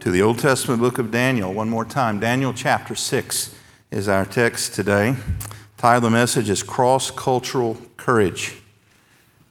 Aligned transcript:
to 0.00 0.10
the 0.10 0.22
Old 0.22 0.38
Testament 0.38 0.80
book 0.80 0.96
of 0.96 1.10
Daniel 1.10 1.52
one 1.52 1.68
more 1.68 1.84
time. 1.84 2.20
Daniel 2.20 2.54
chapter 2.54 2.94
6 2.94 3.54
is 3.90 4.08
our 4.08 4.24
text 4.24 4.74
today. 4.74 5.10
The 5.10 5.56
title 5.76 5.98
of 5.98 6.02
the 6.04 6.10
message 6.10 6.48
is 6.48 6.62
Cross 6.62 7.10
Cultural 7.10 7.76
Courage. 7.98 8.56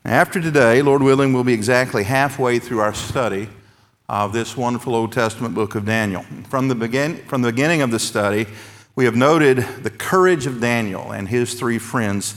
After 0.03 0.41
today, 0.41 0.81
Lord 0.81 1.03
willing, 1.03 1.33
we'll 1.33 1.43
be 1.43 1.53
exactly 1.53 2.03
halfway 2.03 2.57
through 2.57 2.79
our 2.79 2.95
study 2.95 3.47
of 4.07 4.33
this 4.33 4.57
wonderful 4.57 4.95
Old 4.95 5.11
Testament 5.11 5.53
book 5.53 5.75
of 5.75 5.85
Daniel. 5.85 6.23
From 6.49 6.67
the, 6.67 6.73
begin, 6.73 7.17
from 7.27 7.43
the 7.43 7.51
beginning 7.51 7.83
of 7.83 7.91
the 7.91 7.99
study, 7.99 8.47
we 8.95 9.05
have 9.05 9.15
noted 9.15 9.57
the 9.83 9.91
courage 9.91 10.47
of 10.47 10.59
Daniel 10.59 11.11
and 11.11 11.29
his 11.29 11.53
three 11.53 11.77
friends. 11.77 12.33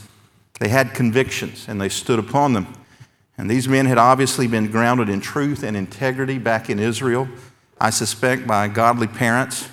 They 0.60 0.68
had 0.68 0.92
convictions 0.92 1.64
and 1.66 1.80
they 1.80 1.88
stood 1.88 2.18
upon 2.18 2.52
them. 2.52 2.74
And 3.38 3.48
these 3.48 3.66
men 3.68 3.86
had 3.86 3.96
obviously 3.96 4.46
been 4.46 4.70
grounded 4.70 5.08
in 5.08 5.22
truth 5.22 5.62
and 5.62 5.74
integrity 5.74 6.36
back 6.36 6.68
in 6.68 6.78
Israel. 6.78 7.26
I 7.82 7.90
suspect, 7.90 8.46
by 8.46 8.68
godly 8.68 9.08
parents. 9.08 9.68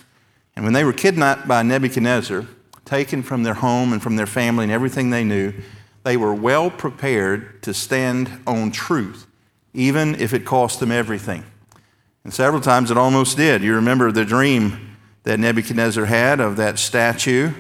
And 0.56 0.66
when 0.66 0.74
they 0.74 0.84
were 0.84 0.94
kidnapped 0.94 1.48
by 1.48 1.62
Nebuchadnezzar, 1.62 2.44
taken 2.84 3.22
from 3.22 3.44
their 3.44 3.54
home 3.54 3.94
and 3.94 4.02
from 4.02 4.16
their 4.16 4.26
family 4.26 4.64
and 4.64 4.72
everything 4.72 5.12
they 5.12 5.24
knew, 5.24 5.54
they 6.02 6.18
were 6.18 6.34
well 6.34 6.72
prepared 6.72 7.62
to 7.62 7.72
stand 7.72 8.32
on 8.48 8.72
truth, 8.72 9.28
even 9.76 10.16
if 10.16 10.34
it 10.34 10.44
cost 10.44 10.80
them 10.80 10.92
everything. 10.92 11.44
And 12.24 12.34
several 12.34 12.62
times 12.62 12.90
it 12.90 12.98
almost 12.98 13.38
did. 13.38 13.62
You 13.62 13.76
remember 13.76 14.12
the 14.12 14.26
dream 14.26 14.98
that 15.22 15.40
Nebuchadnezzar 15.40 16.06
had 16.06 16.40
of 16.40 16.58
that 16.58 16.80
statue. 16.80 17.52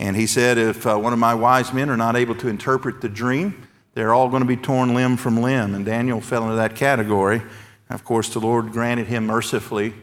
And 0.00 0.16
he 0.16 0.26
said, 0.26 0.58
If 0.58 0.88
uh, 0.88 0.96
one 0.96 1.12
of 1.12 1.20
my 1.20 1.36
wise 1.36 1.72
men 1.72 1.88
are 1.88 1.96
not 1.96 2.16
able 2.16 2.34
to 2.36 2.48
interpret 2.48 3.00
the 3.00 3.08
dream, 3.08 3.68
they're 3.92 4.12
all 4.12 4.28
going 4.28 4.42
to 4.42 4.48
be 4.48 4.56
torn 4.56 4.92
limb 4.92 5.16
from 5.16 5.40
limb. 5.40 5.72
And 5.72 5.86
Daniel 5.86 6.20
fell 6.20 6.42
into 6.42 6.56
that 6.56 6.74
category. 6.74 7.42
Of 7.90 8.04
course, 8.04 8.28
the 8.28 8.40
Lord 8.40 8.72
granted 8.72 9.06
him 9.06 9.26
mercifully 9.26 9.94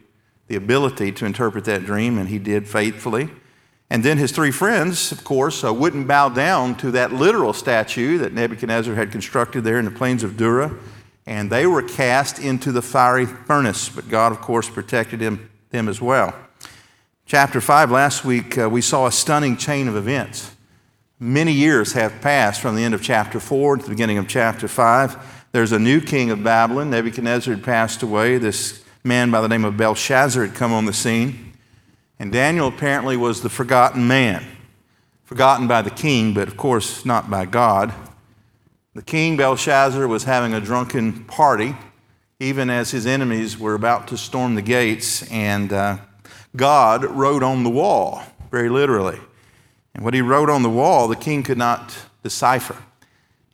the 0.48 0.58
ability 0.58 1.14
to 1.14 1.26
interpret 1.26 1.64
that 1.64 1.86
dream, 1.86 2.18
and 2.18 2.28
he 2.28 2.38
did 2.38 2.68
faithfully. 2.68 3.30
And 3.90 4.04
then 4.04 4.18
his 4.18 4.32
three 4.32 4.52
friends, 4.52 5.12
of 5.12 5.24
course, 5.24 5.64
uh, 5.64 5.74
wouldn't 5.74 6.08
bow 6.08 6.30
down 6.30 6.76
to 6.78 6.92
that 6.92 7.14
literal 7.14 7.54
statue 7.54 8.18
that 8.18 8.34
Nebuchadnezzar 8.34 8.96
had 8.96 9.12
constructed 9.12 9.64
there 9.64 9.80
in 9.80 9.86
the 9.86 9.92
plains 9.92 10.24
of 10.24 10.36
Dura, 10.36 10.76
and 11.26 11.50
they 11.50 11.66
were 11.66 11.82
cast 11.82 12.38
into 12.38 12.72
the 12.72 12.82
fiery 12.82 13.26
furnace. 13.26 13.88
But 13.88 14.10
God, 14.10 14.32
of 14.34 14.42
course, 14.42 14.70
protected 14.70 15.22
him, 15.22 15.50
them 15.70 15.88
as 15.88 16.02
well. 16.02 16.36
Chapter 17.26 17.62
5, 17.62 17.92
last 17.92 18.26
week, 18.26 18.58
uh, 18.58 18.70
we 18.70 18.82
saw 18.82 19.08
a 19.08 19.12
stunning 19.12 19.56
chain 19.56 19.88
of 19.88 19.96
events. 19.96 20.54
Many 21.18 21.54
years 21.54 21.94
have 21.94 22.20
passed 22.20 22.60
from 22.60 22.76
the 22.76 22.84
end 22.84 22.94
of 22.94 23.02
chapter 23.02 23.40
4 23.40 23.78
to 23.78 23.84
the 23.84 23.90
beginning 23.90 24.18
of 24.18 24.28
chapter 24.28 24.68
5. 24.68 25.41
There's 25.52 25.74
a 25.74 25.80
new 25.80 26.00
king 26.00 26.32
of 26.32 26.44
Babylon. 26.44 26.90
Nebuchadnezzar 26.92 27.56
had 27.56 27.64
passed 27.64 28.04
away. 28.04 28.38
This 28.38 28.84
man 29.04 29.32
by 29.32 29.42
the 29.42 29.50
name 29.50 29.66
of 29.66 29.76
Belshazzar 29.76 30.46
had 30.46 30.56
come 30.56 30.72
on 30.72 30.86
the 30.86 30.94
scene. 30.94 31.54
And 32.20 32.32
Daniel 32.32 32.70
apparently 32.70 33.18
was 33.18 33.42
the 33.42 33.50
forgotten 33.50 34.08
man, 34.08 34.46
forgotten 35.24 35.68
by 35.68 35.82
the 35.82 35.90
king, 35.90 36.34
but 36.34 36.48
of 36.48 36.56
course 36.56 37.06
not 37.06 37.30
by 37.30 37.46
God. 37.46 37.94
The 38.94 39.02
king 39.02 39.36
Belshazzar 39.36 40.08
was 40.08 40.24
having 40.24 40.54
a 40.54 40.62
drunken 40.62 41.26
party, 41.26 41.76
even 42.40 42.70
as 42.70 42.92
his 42.92 43.06
enemies 43.06 43.58
were 43.58 43.74
about 43.74 44.08
to 44.10 44.18
storm 44.18 44.56
the 44.56 44.62
gates, 44.62 45.30
and 45.32 45.74
uh, 45.74 45.98
God 46.56 47.04
wrote 47.04 47.44
on 47.44 47.64
the 47.64 47.70
wall, 47.70 48.24
very 48.52 48.70
literally. 48.70 49.20
And 49.94 50.06
what 50.06 50.14
he 50.14 50.22
wrote 50.22 50.50
on 50.50 50.64
the 50.64 50.70
wall, 50.70 51.08
the 51.08 51.16
king 51.16 51.44
could 51.44 51.58
not 51.58 51.94
decipher. 52.24 52.78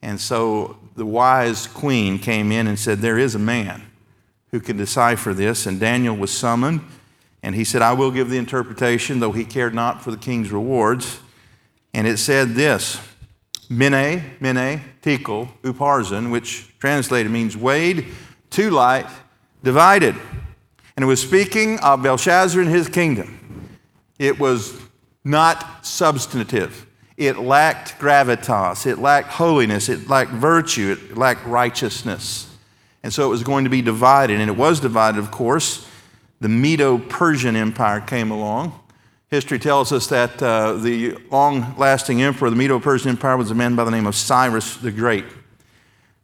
And 0.02 0.20
so 0.20 0.78
the 0.96 1.06
wise 1.06 1.66
queen 1.66 2.18
came 2.18 2.52
in 2.52 2.66
and 2.66 2.78
said, 2.78 2.98
There 2.98 3.18
is 3.18 3.34
a 3.34 3.38
man 3.38 3.82
who 4.50 4.60
can 4.60 4.76
decipher 4.76 5.34
this. 5.34 5.66
And 5.66 5.78
Daniel 5.78 6.16
was 6.16 6.30
summoned, 6.30 6.80
and 7.42 7.54
he 7.54 7.64
said, 7.64 7.82
I 7.82 7.92
will 7.92 8.10
give 8.10 8.30
the 8.30 8.38
interpretation, 8.38 9.20
though 9.20 9.32
he 9.32 9.44
cared 9.44 9.74
not 9.74 10.02
for 10.02 10.10
the 10.10 10.16
king's 10.16 10.50
rewards. 10.50 11.20
And 11.94 12.06
it 12.06 12.18
said 12.18 12.54
this 12.54 13.00
Mene, 13.68 14.22
Mene, 14.40 14.80
Tekel, 15.02 15.48
Upharsin, 15.62 16.30
which 16.30 16.72
translated 16.78 17.30
means 17.30 17.56
weighed, 17.56 18.06
too 18.50 18.70
light, 18.70 19.06
divided. 19.62 20.14
And 20.96 21.04
it 21.04 21.06
was 21.06 21.22
speaking 21.22 21.78
of 21.80 22.02
Belshazzar 22.02 22.60
and 22.60 22.70
his 22.70 22.88
kingdom. 22.88 23.68
It 24.18 24.38
was 24.38 24.80
not 25.22 25.86
substantive. 25.86 26.87
It 27.18 27.36
lacked 27.36 27.98
gravitas, 27.98 28.86
it 28.86 28.98
lacked 28.98 29.30
holiness, 29.30 29.88
it 29.88 30.08
lacked 30.08 30.30
virtue, 30.30 30.96
it 30.96 31.18
lacked 31.18 31.44
righteousness. 31.44 32.48
And 33.02 33.12
so 33.12 33.26
it 33.26 33.28
was 33.28 33.42
going 33.42 33.64
to 33.64 33.70
be 33.70 33.82
divided. 33.82 34.40
And 34.40 34.48
it 34.48 34.56
was 34.56 34.78
divided, 34.78 35.18
of 35.18 35.32
course. 35.32 35.88
The 36.40 36.48
Medo 36.48 36.98
Persian 36.98 37.56
Empire 37.56 38.00
came 38.00 38.30
along. 38.30 38.78
History 39.30 39.58
tells 39.58 39.90
us 39.90 40.06
that 40.06 40.40
uh, 40.40 40.74
the 40.74 41.16
long 41.30 41.74
lasting 41.76 42.22
emperor 42.22 42.46
of 42.46 42.54
the 42.54 42.58
Medo 42.58 42.78
Persian 42.78 43.10
Empire 43.10 43.36
was 43.36 43.50
a 43.50 43.54
man 43.54 43.74
by 43.74 43.82
the 43.82 43.90
name 43.90 44.06
of 44.06 44.14
Cyrus 44.14 44.76
the 44.76 44.92
Great. 44.92 45.24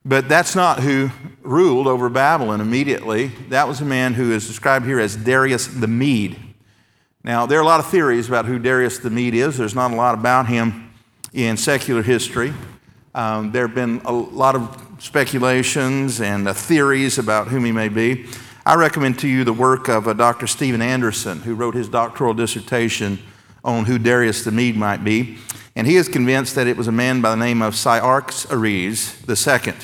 But 0.05 0.29
that's 0.29 0.55
not 0.55 0.81
who 0.81 1.11
ruled 1.43 1.89
over 1.89 2.09
Babylon 2.09 2.61
immediately. 2.61 3.33
That 3.49 3.67
was 3.67 3.81
a 3.81 3.85
man 3.85 4.15
who 4.15 4.31
is 4.31 4.47
described 4.47 4.87
here 4.87 5.01
as 5.01 5.17
Darius 5.17 5.67
the 5.67 5.89
Mede. 5.89 6.39
Now, 7.25 7.47
there 7.47 7.59
are 7.59 7.63
a 7.63 7.67
lot 7.67 7.81
of 7.81 7.87
theories 7.87 8.29
about 8.29 8.45
who 8.45 8.59
Darius 8.59 8.99
the 8.99 9.09
Mede 9.09 9.37
is. 9.37 9.57
There's 9.57 9.75
not 9.75 9.91
a 9.91 9.95
lot 9.95 10.15
about 10.15 10.47
him 10.47 10.93
in 11.33 11.57
secular 11.57 12.03
history. 12.03 12.53
Um, 13.15 13.51
there 13.51 13.67
have 13.67 13.75
been 13.75 14.03
a 14.05 14.13
lot 14.13 14.55
of 14.55 14.97
speculations 14.99 16.21
and 16.21 16.47
uh, 16.47 16.53
theories 16.53 17.17
about 17.17 17.49
whom 17.49 17.65
he 17.65 17.73
may 17.73 17.89
be. 17.89 18.27
I 18.67 18.75
recommend 18.75 19.19
to 19.21 19.29
you 19.29 19.43
the 19.43 19.55
work 19.55 19.89
of 19.89 20.07
uh, 20.07 20.13
Dr. 20.13 20.47
Stephen 20.47 20.83
Anderson, 20.83 21.41
who 21.41 21.55
wrote 21.55 21.75
his 21.75 21.89
doctoral 21.89 22.35
dissertation 22.35 23.19
on 23.65 23.87
who 23.87 23.99
Darius 23.99 24.45
the 24.45 24.53
Mede 24.53 24.77
might 24.77 25.03
be. 25.03 25.39
And 25.77 25.87
he 25.87 25.97
is 25.97 26.09
convinced 26.09 26.55
that 26.57 26.67
it 26.67 26.77
was 26.77 26.89
a 26.89 26.93
man 26.93 27.23
by 27.23 27.31
the 27.31 27.37
name 27.37 27.63
of 27.63 27.75
Cyaxares 27.75 29.17
II. 29.27 29.75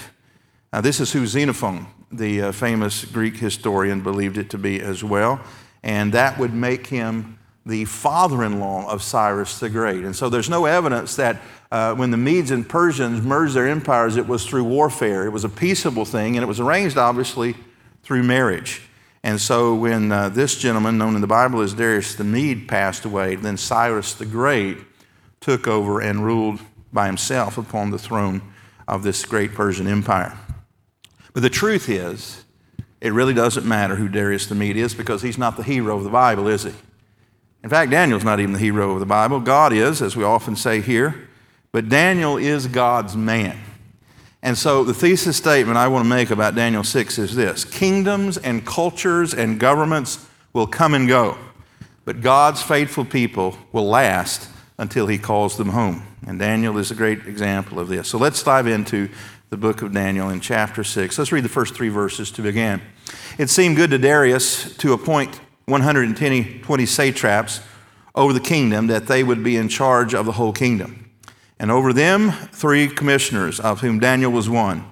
Now, 0.74 0.82
this 0.82 1.00
is 1.00 1.12
who 1.12 1.26
Xenophon, 1.26 1.86
the 2.12 2.42
uh, 2.42 2.52
famous 2.52 3.06
Greek 3.06 3.36
historian, 3.36 4.02
believed 4.02 4.36
it 4.36 4.50
to 4.50 4.58
be 4.58 4.78
as 4.82 5.02
well. 5.02 5.40
And 5.82 6.12
that 6.12 6.38
would 6.38 6.52
make 6.52 6.86
him 6.88 7.38
the 7.66 7.84
father 7.84 8.44
in 8.44 8.58
law 8.58 8.91
of 8.91 9.02
Cyrus 9.02 9.58
the 9.58 9.68
Great. 9.68 10.04
And 10.04 10.14
so 10.16 10.28
there's 10.28 10.50
no 10.50 10.64
evidence 10.64 11.16
that 11.16 11.41
uh, 11.70 11.94
when 11.94 12.10
the 12.10 12.16
Medes 12.16 12.50
and 12.50 12.68
Persians 12.68 13.22
merged 13.22 13.54
their 13.54 13.68
empires, 13.68 14.16
it 14.16 14.26
was 14.26 14.46
through 14.46 14.64
warfare. 14.64 15.26
It 15.26 15.30
was 15.30 15.44
a 15.44 15.48
peaceable 15.48 16.04
thing, 16.04 16.36
and 16.36 16.42
it 16.42 16.46
was 16.46 16.58
arranged, 16.58 16.96
obviously, 16.96 17.54
through 18.02 18.22
marriage. 18.22 18.82
And 19.22 19.41
so 19.41 19.74
when 19.74 20.10
uh, 20.10 20.30
this 20.30 20.56
gentleman, 20.56 20.96
known 20.96 21.14
in 21.14 21.20
the 21.20 21.26
Bible 21.26 21.60
as 21.60 21.74
Darius 21.74 22.14
the 22.14 22.24
Mede, 22.24 22.66
passed 22.66 23.04
away, 23.04 23.36
then 23.36 23.56
Cyrus 23.56 24.14
the 24.14 24.26
Great 24.26 24.78
took 25.41 25.68
over 25.68 26.00
and 26.00 26.24
ruled 26.24 26.60
by 26.92 27.06
himself 27.06 27.58
upon 27.58 27.91
the 27.91 27.98
throne 27.98 28.42
of 28.88 29.02
this 29.02 29.24
great 29.24 29.54
Persian 29.54 29.86
empire. 29.86 30.36
But 31.32 31.42
the 31.42 31.50
truth 31.50 31.88
is, 31.88 32.44
it 33.00 33.12
really 33.12 33.34
doesn't 33.34 33.66
matter 33.66 33.97
who 33.97 34.08
Darius 34.08 34.47
the 34.47 34.54
Mede 34.54 34.76
is 34.76 34.94
because 34.94 35.22
he's 35.22 35.38
not 35.38 35.56
the 35.56 35.62
hero 35.62 35.97
of 35.97 36.04
the 36.04 36.10
Bible, 36.10 36.48
is 36.48 36.64
he? 36.64 36.72
In 37.62 37.70
fact, 37.70 37.91
Daniel's 37.91 38.24
not 38.24 38.41
even 38.41 38.52
the 38.52 38.58
hero 38.58 38.92
of 38.92 39.00
the 39.00 39.06
Bible. 39.06 39.41
God 39.41 39.72
is, 39.72 40.02
as 40.02 40.16
we 40.16 40.24
often 40.24 40.56
say 40.56 40.80
here, 40.80 41.28
but 41.72 41.88
Daniel 41.88 42.36
is 42.36 42.66
God's 42.66 43.16
man. 43.16 43.58
And 44.42 44.56
so 44.56 44.84
the 44.84 44.94
thesis 44.94 45.36
statement 45.36 45.76
I 45.76 45.88
want 45.88 46.04
to 46.04 46.08
make 46.08 46.30
about 46.30 46.54
Daniel 46.54 46.84
6 46.84 47.18
is 47.18 47.34
this 47.34 47.64
Kingdoms 47.64 48.38
and 48.38 48.66
cultures 48.66 49.34
and 49.34 49.60
governments 49.60 50.26
will 50.53 50.66
come 50.66 50.94
and 50.94 51.06
go, 51.06 51.36
but 52.04 52.22
God's 52.22 52.62
faithful 52.62 53.04
people 53.04 53.56
will 53.72 53.86
last 53.86 54.48
until 54.78 55.06
he 55.06 55.18
calls 55.18 55.56
them 55.56 55.68
home. 55.68 56.03
And 56.26 56.38
Daniel 56.38 56.78
is 56.78 56.91
a 56.91 56.94
great 56.94 57.26
example 57.26 57.78
of 57.78 57.88
this. 57.88 58.08
So 58.08 58.18
let's 58.18 58.42
dive 58.42 58.66
into 58.66 59.10
the 59.50 59.56
book 59.56 59.82
of 59.82 59.92
Daniel 59.92 60.30
in 60.30 60.38
chapter 60.38 60.84
6. 60.84 61.18
Let's 61.18 61.32
read 61.32 61.44
the 61.44 61.48
first 61.48 61.74
three 61.74 61.88
verses 61.88 62.30
to 62.32 62.42
begin. 62.42 62.80
It 63.36 63.50
seemed 63.50 63.74
good 63.74 63.91
to 63.91 63.98
Darius 63.98 64.76
to 64.76 64.92
appoint 64.92 65.41
120 65.66 66.86
satraps 66.86 67.60
over 68.14 68.32
the 68.32 68.38
kingdom, 68.38 68.86
that 68.86 69.08
they 69.08 69.24
would 69.24 69.42
be 69.42 69.56
in 69.56 69.68
charge 69.68 70.14
of 70.14 70.24
the 70.24 70.32
whole 70.32 70.52
kingdom. 70.52 71.10
And 71.58 71.68
over 71.68 71.92
them, 71.92 72.30
three 72.30 72.86
commissioners, 72.86 73.58
of 73.58 73.80
whom 73.80 73.98
Daniel 73.98 74.30
was 74.30 74.48
one, 74.48 74.84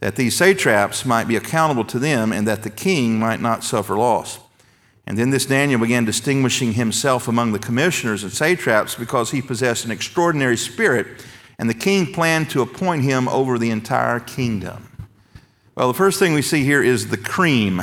that 0.00 0.16
these 0.16 0.36
satraps 0.36 1.04
might 1.04 1.28
be 1.28 1.36
accountable 1.36 1.84
to 1.84 2.00
them, 2.00 2.32
and 2.32 2.48
that 2.48 2.64
the 2.64 2.70
king 2.70 3.18
might 3.18 3.40
not 3.40 3.62
suffer 3.62 3.96
loss. 3.96 4.40
And 5.06 5.16
then 5.16 5.30
this 5.30 5.46
Daniel 5.46 5.80
began 5.80 6.04
distinguishing 6.04 6.72
himself 6.72 7.28
among 7.28 7.52
the 7.52 7.58
commissioners 7.60 8.24
and 8.24 8.32
satraps 8.32 8.96
because 8.96 9.30
he 9.30 9.40
possessed 9.40 9.84
an 9.84 9.92
extraordinary 9.92 10.56
spirit, 10.56 11.24
and 11.60 11.68
the 11.68 11.74
king 11.74 12.10
planned 12.10 12.48
to 12.48 12.62
appoint 12.62 13.02
him 13.02 13.28
over 13.28 13.58
the 13.58 13.68
entire 13.68 14.18
kingdom. 14.18 14.88
Well, 15.74 15.88
the 15.88 15.94
first 15.94 16.18
thing 16.18 16.32
we 16.32 16.40
see 16.40 16.64
here 16.64 16.82
is 16.82 17.08
the 17.08 17.18
cream. 17.18 17.82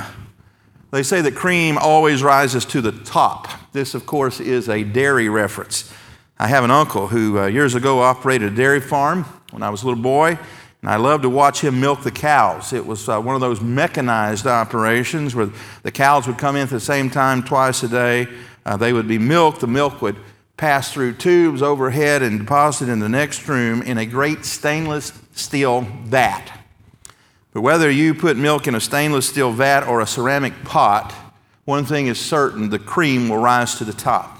They 0.90 1.04
say 1.04 1.22
that 1.22 1.36
cream 1.36 1.78
always 1.78 2.24
rises 2.24 2.66
to 2.66 2.82
the 2.82 2.92
top. 2.92 3.48
This, 3.74 3.94
of 3.94 4.08
course, 4.08 4.40
is 4.40 4.68
a 4.68 4.84
dairy 4.84 5.30
reference. 5.30 5.94
I 6.40 6.48
have 6.48 6.64
an 6.64 6.72
uncle 6.72 7.06
who 7.06 7.38
uh, 7.38 7.46
years 7.46 7.76
ago 7.76 8.00
operated 8.00 8.54
a 8.54 8.56
dairy 8.56 8.82
farm 8.82 9.26
when 9.52 9.62
I 9.62 9.70
was 9.70 9.84
a 9.84 9.86
little 9.86 10.02
boy, 10.02 10.40
and 10.82 10.90
I 10.90 10.96
loved 10.96 11.22
to 11.22 11.30
watch 11.30 11.62
him 11.62 11.80
milk 11.80 12.02
the 12.02 12.10
cows. 12.10 12.74
It 12.74 12.84
was 12.84 13.08
uh, 13.08 13.22
one 13.22 13.36
of 13.36 13.42
those 13.42 13.62
mechanized 13.62 14.48
operations 14.48 15.36
where 15.36 15.52
the 15.84 15.92
cows 15.92 16.26
would 16.26 16.40
come 16.40 16.56
in 16.56 16.64
at 16.64 16.70
the 16.70 16.80
same 16.80 17.12
time 17.12 17.44
twice 17.44 17.84
a 17.84 17.90
day. 17.90 18.28
Uh, 18.66 18.76
they 18.76 18.92
would 18.92 19.08
be 19.08 19.20
milked. 19.20 19.60
The 19.62 19.68
milk 19.68 20.02
would 20.02 20.16
pass 20.58 20.92
through 20.92 21.14
tubes 21.14 21.62
overhead 21.62 22.24
and 22.24 22.40
deposited 22.40 22.92
in 22.92 23.00
the 23.00 23.08
next 23.08 23.48
room 23.48 23.82
in 23.84 23.98
a 23.98 24.06
great 24.06 24.44
stainless 24.44 25.14
steel 25.34 25.82
vat. 25.82 26.52
But 27.54 27.62
whether 27.62 27.90
you 27.90 28.14
put 28.14 28.38
milk 28.38 28.68
in 28.68 28.76
a 28.76 28.80
stainless 28.82 29.30
steel 29.30 29.52
vat 29.52 29.88
or 29.88 30.02
a 30.02 30.08
ceramic 30.08 30.64
pot, 30.64 31.14
one 31.66 31.86
thing 31.86 32.08
is 32.08 32.20
certain 32.20 32.70
the 32.70 32.80
cream 32.80 33.30
will 33.30 33.38
rise 33.38 33.76
to 33.76 33.86
the 33.86 33.94
top. 33.94 34.38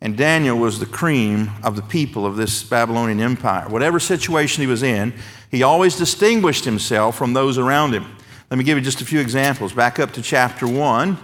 And 0.00 0.16
Daniel 0.16 0.56
was 0.56 0.78
the 0.78 0.86
cream 0.86 1.50
of 1.62 1.74
the 1.74 1.82
people 1.82 2.24
of 2.24 2.36
this 2.36 2.62
Babylonian 2.62 3.20
empire. 3.20 3.68
Whatever 3.68 3.98
situation 3.98 4.62
he 4.62 4.66
was 4.68 4.82
in, 4.82 5.12
he 5.50 5.62
always 5.62 5.96
distinguished 5.96 6.64
himself 6.64 7.16
from 7.16 7.32
those 7.32 7.58
around 7.58 7.94
him. 7.94 8.04
Let 8.50 8.58
me 8.58 8.64
give 8.64 8.78
you 8.78 8.84
just 8.84 9.00
a 9.00 9.04
few 9.04 9.20
examples. 9.20 9.72
Back 9.72 9.98
up 9.98 10.12
to 10.12 10.22
chapter 10.22 10.66
1 10.66 11.18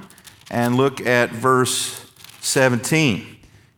and 0.51 0.77
look 0.77 1.01
at 1.01 1.31
verse 1.31 2.05
17. 2.41 3.34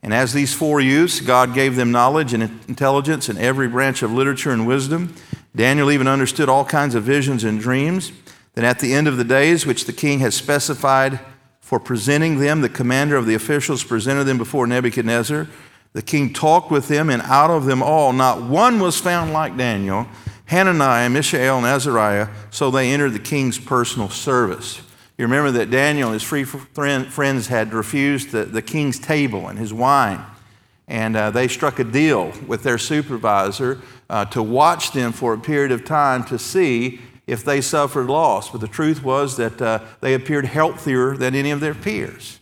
And 0.06 0.14
as 0.14 0.32
these 0.32 0.54
four 0.54 0.80
youths, 0.80 1.20
God 1.20 1.52
gave 1.52 1.74
them 1.74 1.90
knowledge 1.90 2.32
and 2.32 2.44
intelligence 2.68 3.28
in 3.28 3.38
every 3.38 3.66
branch 3.66 4.04
of 4.04 4.12
literature 4.12 4.52
and 4.52 4.64
wisdom. 4.64 5.12
Daniel 5.56 5.90
even 5.90 6.06
understood 6.06 6.48
all 6.48 6.64
kinds 6.64 6.94
of 6.94 7.02
visions 7.02 7.42
and 7.42 7.60
dreams. 7.60 8.12
Then 8.54 8.64
at 8.64 8.78
the 8.78 8.94
end 8.94 9.08
of 9.08 9.16
the 9.16 9.24
days, 9.24 9.66
which 9.66 9.84
the 9.84 9.92
king 9.92 10.20
had 10.20 10.32
specified, 10.32 11.18
for 11.66 11.80
presenting 11.80 12.38
them. 12.38 12.60
The 12.60 12.68
commander 12.68 13.16
of 13.16 13.26
the 13.26 13.34
officials 13.34 13.82
presented 13.82 14.22
them 14.22 14.38
before 14.38 14.68
Nebuchadnezzar. 14.68 15.48
The 15.94 16.02
king 16.02 16.32
talked 16.32 16.70
with 16.70 16.86
them, 16.86 17.10
and 17.10 17.20
out 17.22 17.50
of 17.50 17.64
them 17.64 17.82
all, 17.82 18.12
not 18.12 18.40
one 18.40 18.78
was 18.78 19.00
found 19.00 19.32
like 19.32 19.56
Daniel, 19.56 20.06
Hananiah, 20.44 21.10
Mishael, 21.10 21.56
and 21.56 21.66
Azariah, 21.66 22.28
so 22.50 22.70
they 22.70 22.92
entered 22.92 23.14
the 23.14 23.18
king's 23.18 23.58
personal 23.58 24.08
service. 24.08 24.80
You 25.18 25.24
remember 25.24 25.50
that 25.52 25.70
Daniel 25.70 26.08
and 26.08 26.14
his 26.14 26.22
free 26.22 26.44
friends 26.44 27.46
had 27.46 27.72
refused 27.72 28.32
the, 28.32 28.44
the 28.44 28.60
king's 28.60 28.98
table 28.98 29.48
and 29.48 29.58
his 29.58 29.72
wine. 29.72 30.22
And 30.88 31.16
uh, 31.16 31.30
they 31.30 31.48
struck 31.48 31.78
a 31.78 31.84
deal 31.84 32.32
with 32.46 32.62
their 32.62 32.78
supervisor 32.78 33.80
uh, 34.10 34.26
to 34.26 34.42
watch 34.42 34.92
them 34.92 35.12
for 35.12 35.32
a 35.32 35.38
period 35.38 35.72
of 35.72 35.84
time 35.84 36.22
to 36.24 36.38
see 36.38 37.00
if 37.26 37.44
they 37.44 37.60
suffered 37.60 38.08
loss. 38.08 38.50
But 38.50 38.60
the 38.60 38.68
truth 38.68 39.02
was 39.02 39.36
that 39.38 39.60
uh, 39.60 39.80
they 40.00 40.14
appeared 40.14 40.44
healthier 40.44 41.16
than 41.16 41.34
any 41.34 41.50
of 41.50 41.60
their 41.60 41.74
peers. 41.74 42.38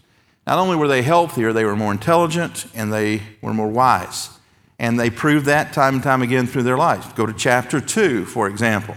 Not 0.46 0.58
only 0.58 0.76
were 0.76 0.88
they 0.88 1.02
healthier, 1.02 1.52
they 1.52 1.64
were 1.64 1.76
more 1.76 1.92
intelligent 1.92 2.66
and 2.74 2.92
they 2.92 3.22
were 3.40 3.54
more 3.54 3.68
wise. 3.68 4.30
And 4.78 4.98
they 4.98 5.08
proved 5.08 5.46
that 5.46 5.72
time 5.72 5.94
and 5.94 6.02
time 6.02 6.20
again 6.20 6.46
through 6.46 6.64
their 6.64 6.76
lives. 6.76 7.10
Go 7.12 7.24
to 7.24 7.32
chapter 7.32 7.80
2, 7.80 8.26
for 8.26 8.48
example. 8.48 8.96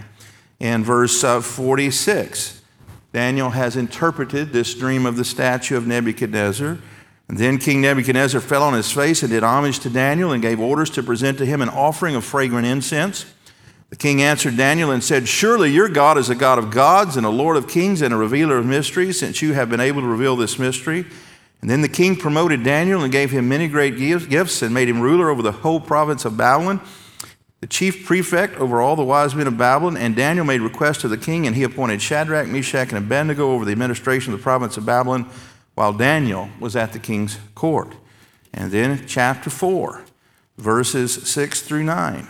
In 0.58 0.82
verse 0.82 1.22
uh, 1.22 1.40
46, 1.40 2.57
Daniel 3.12 3.50
has 3.50 3.76
interpreted 3.76 4.52
this 4.52 4.74
dream 4.74 5.06
of 5.06 5.16
the 5.16 5.24
statue 5.24 5.76
of 5.76 5.86
Nebuchadnezzar. 5.86 6.78
And 7.28 7.38
then 7.38 7.58
King 7.58 7.80
Nebuchadnezzar 7.80 8.40
fell 8.40 8.62
on 8.62 8.74
his 8.74 8.90
face 8.90 9.22
and 9.22 9.30
did 9.30 9.42
homage 9.42 9.80
to 9.80 9.90
Daniel 9.90 10.32
and 10.32 10.42
gave 10.42 10.60
orders 10.60 10.90
to 10.90 11.02
present 11.02 11.38
to 11.38 11.46
him 11.46 11.60
an 11.60 11.68
offering 11.68 12.16
of 12.16 12.24
fragrant 12.24 12.66
incense. 12.66 13.26
The 13.90 13.96
king 13.96 14.20
answered 14.20 14.56
Daniel 14.56 14.90
and 14.90 15.02
said, 15.02 15.28
Surely 15.28 15.70
your 15.70 15.88
God 15.88 16.18
is 16.18 16.28
a 16.28 16.34
God 16.34 16.58
of 16.58 16.70
gods 16.70 17.16
and 17.16 17.24
a 17.24 17.30
Lord 17.30 17.56
of 17.56 17.68
kings 17.68 18.02
and 18.02 18.12
a 18.12 18.18
revealer 18.18 18.58
of 18.58 18.66
mysteries, 18.66 19.18
since 19.18 19.40
you 19.40 19.54
have 19.54 19.70
been 19.70 19.80
able 19.80 20.02
to 20.02 20.06
reveal 20.06 20.36
this 20.36 20.58
mystery. 20.58 21.06
And 21.62 21.70
then 21.70 21.80
the 21.80 21.88
king 21.88 22.14
promoted 22.14 22.62
Daniel 22.62 23.02
and 23.02 23.10
gave 23.10 23.30
him 23.30 23.48
many 23.48 23.66
great 23.66 23.96
gifts 23.96 24.62
and 24.62 24.74
made 24.74 24.88
him 24.88 25.00
ruler 25.00 25.30
over 25.30 25.42
the 25.42 25.52
whole 25.52 25.80
province 25.80 26.24
of 26.24 26.36
Babylon, 26.36 26.80
the 27.60 27.66
chief 27.66 28.06
prefect 28.06 28.56
over 28.56 28.80
all 28.80 28.94
the 28.94 29.04
wise 29.04 29.34
men 29.34 29.46
of 29.46 29.58
Babylon. 29.58 29.96
And 29.96 30.14
Daniel 30.14 30.44
made 30.44 30.60
request 30.60 31.00
to 31.00 31.08
the 31.08 31.18
king, 31.18 31.46
and 31.46 31.56
he 31.56 31.64
appointed 31.64 32.00
Shadrach, 32.00 32.46
Meshach, 32.46 32.90
and 32.90 32.98
Abednego 32.98 33.50
over 33.50 33.64
the 33.64 33.72
administration 33.72 34.32
of 34.32 34.38
the 34.38 34.42
province 34.42 34.76
of 34.76 34.86
Babylon, 34.86 35.28
while 35.74 35.92
Daniel 35.92 36.50
was 36.60 36.76
at 36.76 36.92
the 36.92 36.98
king's 36.98 37.38
court. 37.54 37.94
And 38.52 38.70
then 38.70 39.04
chapter 39.06 39.50
4, 39.50 40.04
verses 40.56 41.28
6 41.28 41.62
through 41.62 41.84
9. 41.84 42.28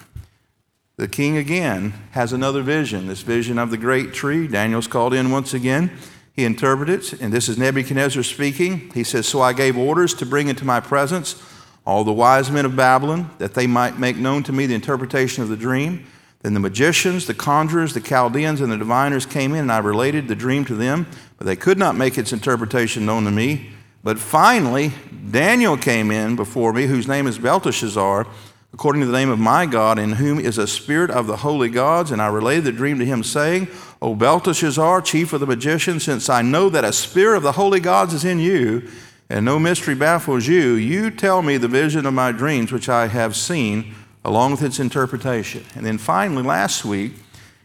The 0.96 1.08
king 1.08 1.36
again 1.36 1.94
has 2.10 2.32
another 2.32 2.62
vision, 2.62 3.06
this 3.06 3.22
vision 3.22 3.58
of 3.58 3.70
the 3.70 3.76
great 3.76 4.12
tree. 4.12 4.48
Daniel's 4.48 4.88
called 4.88 5.14
in 5.14 5.30
once 5.30 5.54
again. 5.54 5.92
He 6.32 6.44
interprets 6.44 7.12
and 7.12 7.32
this 7.32 7.48
is 7.48 7.56
Nebuchadnezzar 7.56 8.22
speaking. 8.24 8.90
He 8.94 9.04
says, 9.04 9.26
So 9.26 9.40
I 9.40 9.52
gave 9.52 9.78
orders 9.78 10.12
to 10.14 10.26
bring 10.26 10.48
into 10.48 10.64
my 10.64 10.80
presence 10.80 11.40
all 11.88 12.04
the 12.04 12.12
wise 12.12 12.50
men 12.50 12.66
of 12.66 12.76
Babylon, 12.76 13.30
that 13.38 13.54
they 13.54 13.66
might 13.66 13.98
make 13.98 14.18
known 14.18 14.42
to 14.42 14.52
me 14.52 14.66
the 14.66 14.74
interpretation 14.74 15.42
of 15.42 15.48
the 15.48 15.56
dream. 15.56 16.04
Then 16.42 16.52
the 16.52 16.60
magicians, 16.60 17.26
the 17.26 17.32
conjurers, 17.32 17.94
the 17.94 18.00
Chaldeans, 18.02 18.60
and 18.60 18.70
the 18.70 18.76
diviners 18.76 19.24
came 19.24 19.54
in, 19.54 19.60
and 19.60 19.72
I 19.72 19.78
related 19.78 20.28
the 20.28 20.36
dream 20.36 20.66
to 20.66 20.74
them, 20.74 21.06
but 21.38 21.46
they 21.46 21.56
could 21.56 21.78
not 21.78 21.96
make 21.96 22.18
its 22.18 22.30
interpretation 22.30 23.06
known 23.06 23.24
to 23.24 23.30
me. 23.30 23.70
But 24.04 24.18
finally, 24.18 24.92
Daniel 25.30 25.78
came 25.78 26.10
in 26.10 26.36
before 26.36 26.74
me, 26.74 26.84
whose 26.84 27.08
name 27.08 27.26
is 27.26 27.38
Belteshazzar 27.38 28.26
according 28.74 29.00
to 29.00 29.06
the 29.06 29.12
name 29.12 29.30
of 29.30 29.38
my 29.38 29.64
God, 29.64 29.98
in 29.98 30.12
whom 30.12 30.38
is 30.38 30.58
a 30.58 30.66
spirit 30.66 31.10
of 31.10 31.26
the 31.26 31.38
holy 31.38 31.70
gods. 31.70 32.10
And 32.10 32.20
I 32.20 32.26
related 32.26 32.64
the 32.64 32.72
dream 32.72 32.98
to 32.98 33.04
him, 33.06 33.22
saying, 33.22 33.68
O 34.02 34.14
Belteshazzar, 34.14 35.00
chief 35.00 35.32
of 35.32 35.40
the 35.40 35.46
magicians, 35.46 36.04
since 36.04 36.28
I 36.28 36.42
know 36.42 36.68
that 36.68 36.84
a 36.84 36.92
spirit 36.92 37.38
of 37.38 37.42
the 37.42 37.52
holy 37.52 37.80
gods 37.80 38.12
is 38.12 38.26
in 38.26 38.38
you, 38.38 38.86
and 39.30 39.44
no 39.44 39.58
mystery 39.58 39.94
baffles 39.94 40.46
you, 40.46 40.74
you 40.74 41.10
tell 41.10 41.42
me 41.42 41.56
the 41.56 41.68
vision 41.68 42.06
of 42.06 42.14
my 42.14 42.32
dreams, 42.32 42.72
which 42.72 42.88
I 42.88 43.08
have 43.08 43.36
seen, 43.36 43.94
along 44.24 44.52
with 44.52 44.62
its 44.62 44.78
interpretation. 44.78 45.64
And 45.74 45.84
then 45.84 45.98
finally, 45.98 46.42
last 46.42 46.84
week, 46.84 47.12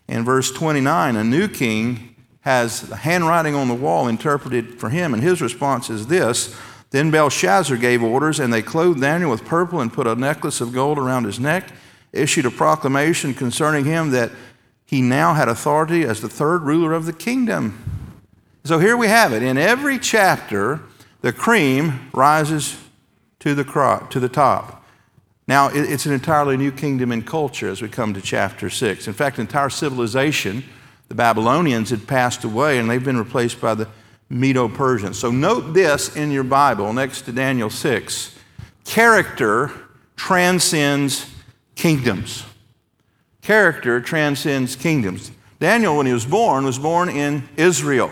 in 0.07 0.25
verse 0.25 0.51
29, 0.51 1.15
a 1.15 1.24
new 1.24 1.48
king 1.48 2.15
has 2.42 2.81
the 2.81 2.98
handwriting 2.98 3.56
on 3.56 3.69
the 3.69 3.74
wall 3.74 4.07
interpreted 4.07 4.80
for 4.80 4.89
him, 4.89 5.13
and 5.13 5.24
his 5.24 5.41
response 5.41 5.89
is 5.89 6.08
this 6.08 6.55
then 6.93 7.10
Belshazzar 7.10 7.77
gave 7.77 8.03
orders, 8.03 8.39
and 8.39 8.53
they 8.53 8.62
clothed 8.62 9.01
Daniel 9.01 9.32
with 9.32 9.46
purple 9.46 9.82
and 9.82 9.91
put 9.91 10.05
a 10.05 10.13
necklace 10.13 10.62
of 10.62 10.74
gold 10.74 11.00
around 11.00 11.24
his 11.24 11.39
neck, 11.39 11.72
issued 12.12 12.46
a 12.46 12.51
proclamation 12.51 13.34
concerning 13.34 13.86
him 13.86 14.12
that 14.12 14.29
he 14.86 15.01
now 15.01 15.34
had 15.34 15.50
authority 15.50 16.03
as 16.03 16.22
the 16.22 16.29
third 16.29 16.62
ruler 16.62 16.93
of 16.93 17.08
the 17.08 17.13
kingdom. 17.13 18.12
So 18.63 18.77
here 18.77 18.96
we 18.96 19.08
have 19.08 19.34
it. 19.34 19.41
In 19.41 19.58
every 19.58 19.98
chapter, 19.98 20.82
the 21.24 21.34
cream 21.34 22.10
rises 22.13 22.77
to 23.39 23.56
the, 23.56 23.63
crop, 23.63 24.12
to 24.12 24.20
the 24.20 24.30
top. 24.30 24.86
Now, 25.48 25.70
it's 25.74 26.06
an 26.06 26.12
entirely 26.12 26.58
new 26.58 26.72
kingdom 26.72 27.12
and 27.13 27.25
culture 27.25 27.70
as 27.70 27.82
we 27.82 27.88
come 27.88 28.13
to 28.13 28.22
chapter 28.22 28.70
6. 28.70 29.08
In 29.08 29.13
fact, 29.13 29.39
entire 29.39 29.70
civilization, 29.70 30.65
the 31.08 31.15
Babylonians 31.15 31.89
had 31.89 32.08
passed 32.08 32.44
away 32.44 32.77
and 32.77 32.89
they've 32.89 33.03
been 33.03 33.18
replaced 33.18 33.62
by 33.62 33.74
the 33.74 33.88
Medo 34.30 34.68
Persians. 34.68 35.18
So 35.18 35.32
note 35.32 35.74
this 35.74 36.15
in 36.15 36.30
your 36.30 36.44
Bible 36.44 36.92
next 36.92 37.22
to 37.24 37.32
Daniel 37.32 37.70
6 37.70 38.38
character 38.84 39.72
transcends 40.18 41.34
kingdoms. 41.75 42.46
Character 43.42 44.01
transcends 44.01 44.75
kingdoms. 44.75 45.32
Daniel, 45.60 45.96
when 45.96 46.06
he 46.06 46.13
was 46.13 46.25
born, 46.25 46.65
was 46.65 46.77
born 46.77 47.08
in 47.08 47.48
Israel. 47.56 48.12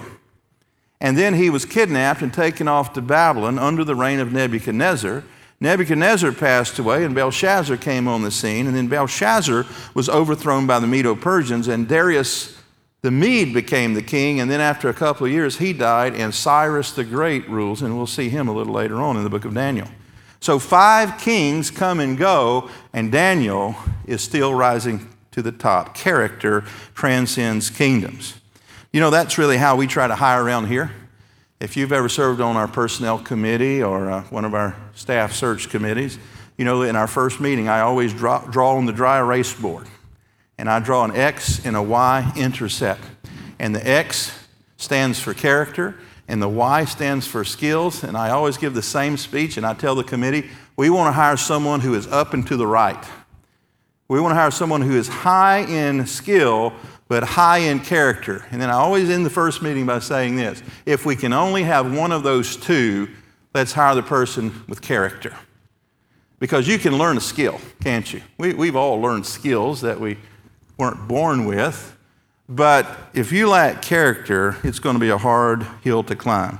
And 1.01 1.17
then 1.17 1.33
he 1.33 1.49
was 1.49 1.65
kidnapped 1.65 2.21
and 2.21 2.33
taken 2.33 2.69
off 2.69 2.93
to 2.93 3.01
Babylon 3.01 3.59
under 3.59 3.83
the 3.83 3.95
reign 3.95 4.19
of 4.19 4.31
Nebuchadnezzar. 4.31 5.23
Nebuchadnezzar 5.59 6.31
passed 6.31 6.79
away, 6.79 7.03
and 7.03 7.13
Belshazzar 7.13 7.75
came 7.75 8.07
on 8.07 8.21
the 8.21 8.31
scene. 8.31 8.67
And 8.67 8.75
then 8.75 8.87
Belshazzar 8.87 9.65
was 9.93 10.07
overthrown 10.07 10.65
by 10.65 10.79
the 10.79 10.87
Medo 10.87 11.15
Persians, 11.15 11.67
and 11.67 11.87
Darius 11.87 12.57
the 13.01 13.11
Mede 13.11 13.51
became 13.51 13.95
the 13.95 14.03
king, 14.03 14.39
and 14.39 14.49
then 14.49 14.61
after 14.61 14.87
a 14.87 14.93
couple 14.93 15.25
of 15.25 15.31
years, 15.31 15.57
he 15.57 15.73
died, 15.73 16.13
and 16.13 16.33
Cyrus 16.33 16.91
the 16.91 17.03
Great 17.03 17.49
rules, 17.49 17.81
and 17.81 17.97
we'll 17.97 18.05
see 18.05 18.29
him 18.29 18.47
a 18.47 18.53
little 18.53 18.73
later 18.73 19.01
on 19.01 19.17
in 19.17 19.23
the 19.23 19.29
book 19.29 19.43
of 19.43 19.55
Daniel. 19.55 19.87
So 20.39 20.59
five 20.59 21.17
kings 21.19 21.71
come 21.71 21.99
and 21.99 22.15
go, 22.15 22.69
and 22.93 23.11
Daniel 23.11 23.75
is 24.05 24.21
still 24.21 24.53
rising 24.53 25.07
to 25.31 25.41
the 25.41 25.51
top. 25.51 25.95
Character 25.95 26.61
transcends 26.93 27.71
kingdoms. 27.71 28.40
You 28.93 28.99
know, 28.99 29.09
that's 29.09 29.37
really 29.37 29.57
how 29.57 29.77
we 29.77 29.87
try 29.87 30.07
to 30.07 30.15
hire 30.15 30.43
around 30.43 30.67
here. 30.67 30.91
If 31.61 31.77
you've 31.77 31.93
ever 31.93 32.09
served 32.09 32.41
on 32.41 32.57
our 32.57 32.67
personnel 32.67 33.19
committee 33.19 33.81
or 33.81 34.11
uh, 34.11 34.23
one 34.23 34.43
of 34.43 34.53
our 34.53 34.75
staff 34.95 35.33
search 35.33 35.69
committees, 35.69 36.17
you 36.57 36.65
know, 36.65 36.81
in 36.81 36.97
our 36.97 37.07
first 37.07 37.39
meeting, 37.39 37.69
I 37.69 37.81
always 37.81 38.13
draw, 38.13 38.39
draw 38.45 38.75
on 38.75 38.85
the 38.85 38.91
dry 38.91 39.19
erase 39.19 39.53
board 39.53 39.87
and 40.57 40.69
I 40.69 40.79
draw 40.79 41.05
an 41.05 41.15
X 41.15 41.65
and 41.65 41.75
a 41.75 41.81
Y 41.81 42.33
intercept. 42.35 43.01
And 43.59 43.73
the 43.73 43.89
X 43.89 44.37
stands 44.77 45.19
for 45.19 45.33
character, 45.33 45.95
and 46.27 46.41
the 46.41 46.49
Y 46.49 46.85
stands 46.85 47.25
for 47.25 47.43
skills. 47.43 48.03
And 48.03 48.17
I 48.17 48.29
always 48.29 48.57
give 48.57 48.73
the 48.75 48.81
same 48.83 49.17
speech, 49.17 49.57
and 49.57 49.65
I 49.65 49.73
tell 49.73 49.95
the 49.95 50.03
committee 50.03 50.49
we 50.75 50.89
want 50.89 51.07
to 51.07 51.13
hire 51.13 51.37
someone 51.37 51.79
who 51.79 51.95
is 51.95 52.07
up 52.07 52.33
and 52.35 52.45
to 52.45 52.57
the 52.57 52.67
right. 52.67 53.03
We 54.07 54.19
want 54.19 54.33
to 54.33 54.35
hire 54.35 54.51
someone 54.51 54.81
who 54.81 54.97
is 54.97 55.07
high 55.07 55.59
in 55.59 56.05
skill, 56.05 56.73
but 57.11 57.23
high 57.23 57.57
in 57.57 57.81
character. 57.81 58.45
And 58.51 58.61
then 58.61 58.69
I 58.69 58.75
always 58.75 59.09
end 59.09 59.25
the 59.25 59.29
first 59.29 59.61
meeting 59.61 59.85
by 59.85 59.99
saying 59.99 60.37
this 60.37 60.63
if 60.85 61.05
we 61.05 61.17
can 61.17 61.33
only 61.33 61.63
have 61.63 61.93
one 61.93 62.13
of 62.13 62.23
those 62.23 62.55
two, 62.55 63.09
let's 63.53 63.73
hire 63.73 63.95
the 63.95 64.01
person 64.01 64.63
with 64.69 64.81
character. 64.81 65.35
Because 66.39 66.69
you 66.69 66.79
can 66.79 66.97
learn 66.97 67.17
a 67.17 67.19
skill, 67.19 67.59
can't 67.83 68.13
you? 68.13 68.21
We, 68.37 68.53
we've 68.53 68.77
all 68.77 69.01
learned 69.01 69.25
skills 69.25 69.81
that 69.81 69.99
we 69.99 70.19
weren't 70.77 71.05
born 71.09 71.43
with. 71.43 71.97
But 72.47 72.87
if 73.13 73.33
you 73.33 73.49
lack 73.49 73.81
character, 73.81 74.55
it's 74.63 74.79
going 74.79 74.95
to 74.95 75.01
be 75.01 75.09
a 75.09 75.17
hard 75.17 75.67
hill 75.83 76.03
to 76.03 76.15
climb 76.15 76.59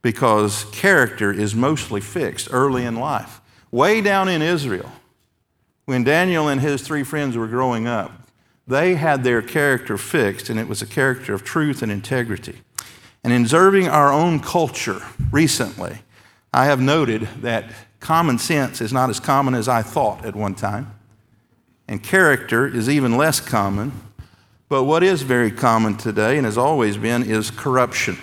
because 0.00 0.64
character 0.72 1.30
is 1.30 1.54
mostly 1.54 2.00
fixed 2.00 2.48
early 2.50 2.86
in 2.86 2.96
life. 2.96 3.42
Way 3.70 4.00
down 4.00 4.30
in 4.30 4.40
Israel, 4.40 4.90
when 5.84 6.04
Daniel 6.04 6.48
and 6.48 6.58
his 6.58 6.80
three 6.80 7.02
friends 7.02 7.36
were 7.36 7.48
growing 7.48 7.86
up, 7.86 8.19
they 8.70 8.94
had 8.94 9.22
their 9.22 9.42
character 9.42 9.98
fixed, 9.98 10.48
and 10.48 10.58
it 10.58 10.68
was 10.68 10.80
a 10.80 10.86
character 10.86 11.34
of 11.34 11.44
truth 11.44 11.82
and 11.82 11.92
integrity. 11.92 12.62
And 13.22 13.32
in 13.32 13.42
observing 13.42 13.88
our 13.88 14.12
own 14.12 14.40
culture 14.40 15.02
recently, 15.30 15.98
I 16.54 16.64
have 16.64 16.80
noted 16.80 17.28
that 17.42 17.70
common 18.00 18.38
sense 18.38 18.80
is 18.80 18.92
not 18.92 19.10
as 19.10 19.20
common 19.20 19.54
as 19.54 19.68
I 19.68 19.82
thought 19.82 20.24
at 20.24 20.34
one 20.34 20.54
time, 20.54 20.94
and 21.86 22.02
character 22.02 22.66
is 22.66 22.88
even 22.88 23.16
less 23.16 23.40
common 23.40 23.92
but 24.70 24.84
what 24.84 25.02
is 25.02 25.22
very 25.22 25.50
common 25.50 25.96
today 25.96 26.36
and 26.36 26.46
has 26.46 26.56
always 26.56 26.96
been 26.96 27.24
is 27.24 27.50
corruption. 27.50 28.16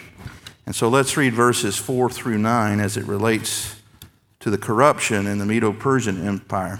And 0.65 0.73
so 0.73 0.87
let's 0.87 1.17
read 1.17 1.33
verses 1.33 1.75
4 1.75 2.09
through 2.09 2.37
9 2.37 2.79
as 2.79 2.95
it 2.95 3.03
relates 3.03 3.75
to 4.39 4.49
the 4.49 4.57
corruption 4.57 5.27
in 5.27 5.39
the 5.39 5.45
Medo 5.45 5.73
Persian 5.73 6.25
Empire. 6.25 6.79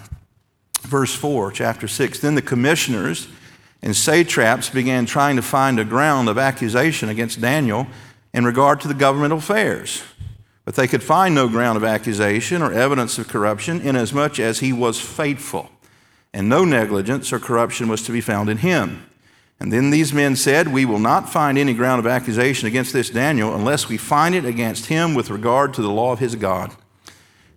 Verse 0.83 1.13
4, 1.13 1.51
chapter 1.51 1.85
6 1.85 2.19
Then 2.19 2.35
the 2.35 2.41
commissioners 2.41 3.27
and 3.81 3.95
satraps 3.95 4.69
began 4.69 5.05
trying 5.05 5.35
to 5.35 5.41
find 5.41 5.79
a 5.79 5.85
ground 5.85 6.29
of 6.29 6.37
accusation 6.37 7.09
against 7.09 7.41
Daniel 7.41 7.87
in 8.33 8.45
regard 8.45 8.81
to 8.81 8.87
the 8.87 8.93
governmental 8.93 9.37
affairs. 9.37 10.03
But 10.65 10.75
they 10.75 10.87
could 10.87 11.03
find 11.03 11.33
no 11.33 11.47
ground 11.47 11.77
of 11.77 11.83
accusation 11.83 12.61
or 12.61 12.73
evidence 12.73 13.17
of 13.17 13.27
corruption, 13.27 13.79
inasmuch 13.81 14.39
as 14.39 14.59
he 14.59 14.73
was 14.73 14.99
faithful, 14.99 15.69
and 16.33 16.49
no 16.49 16.65
negligence 16.65 17.31
or 17.31 17.39
corruption 17.39 17.87
was 17.87 18.01
to 18.03 18.11
be 18.11 18.21
found 18.21 18.49
in 18.49 18.57
him. 18.57 19.07
And 19.59 19.73
then 19.73 19.89
these 19.89 20.13
men 20.13 20.35
said, 20.35 20.67
We 20.67 20.85
will 20.85 20.99
not 20.99 21.29
find 21.29 21.57
any 21.57 21.73
ground 21.73 21.99
of 21.99 22.05
accusation 22.05 22.67
against 22.67 22.93
this 22.93 23.09
Daniel 23.09 23.55
unless 23.55 23.89
we 23.89 23.97
find 23.97 24.35
it 24.35 24.45
against 24.45 24.87
him 24.87 25.15
with 25.15 25.29
regard 25.29 25.73
to 25.75 25.81
the 25.81 25.89
law 25.89 26.11
of 26.11 26.19
his 26.19 26.35
God. 26.35 26.75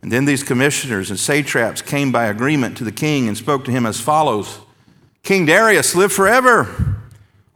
And 0.03 0.11
then 0.11 0.25
these 0.25 0.43
commissioners 0.43 1.11
and 1.11 1.19
satraps 1.19 1.83
came 1.83 2.11
by 2.11 2.27
agreement 2.27 2.79
to 2.79 2.85
the 2.85 2.93
king 2.93 3.29
and 3.29 3.37
spoke 3.37 3.65
to 3.67 3.71
him 3.71 3.85
as 3.85 4.01
follows 4.01 4.61
King 5.23 5.47
Darius, 5.47 5.95
live 5.95 6.13
forever. 6.13 6.97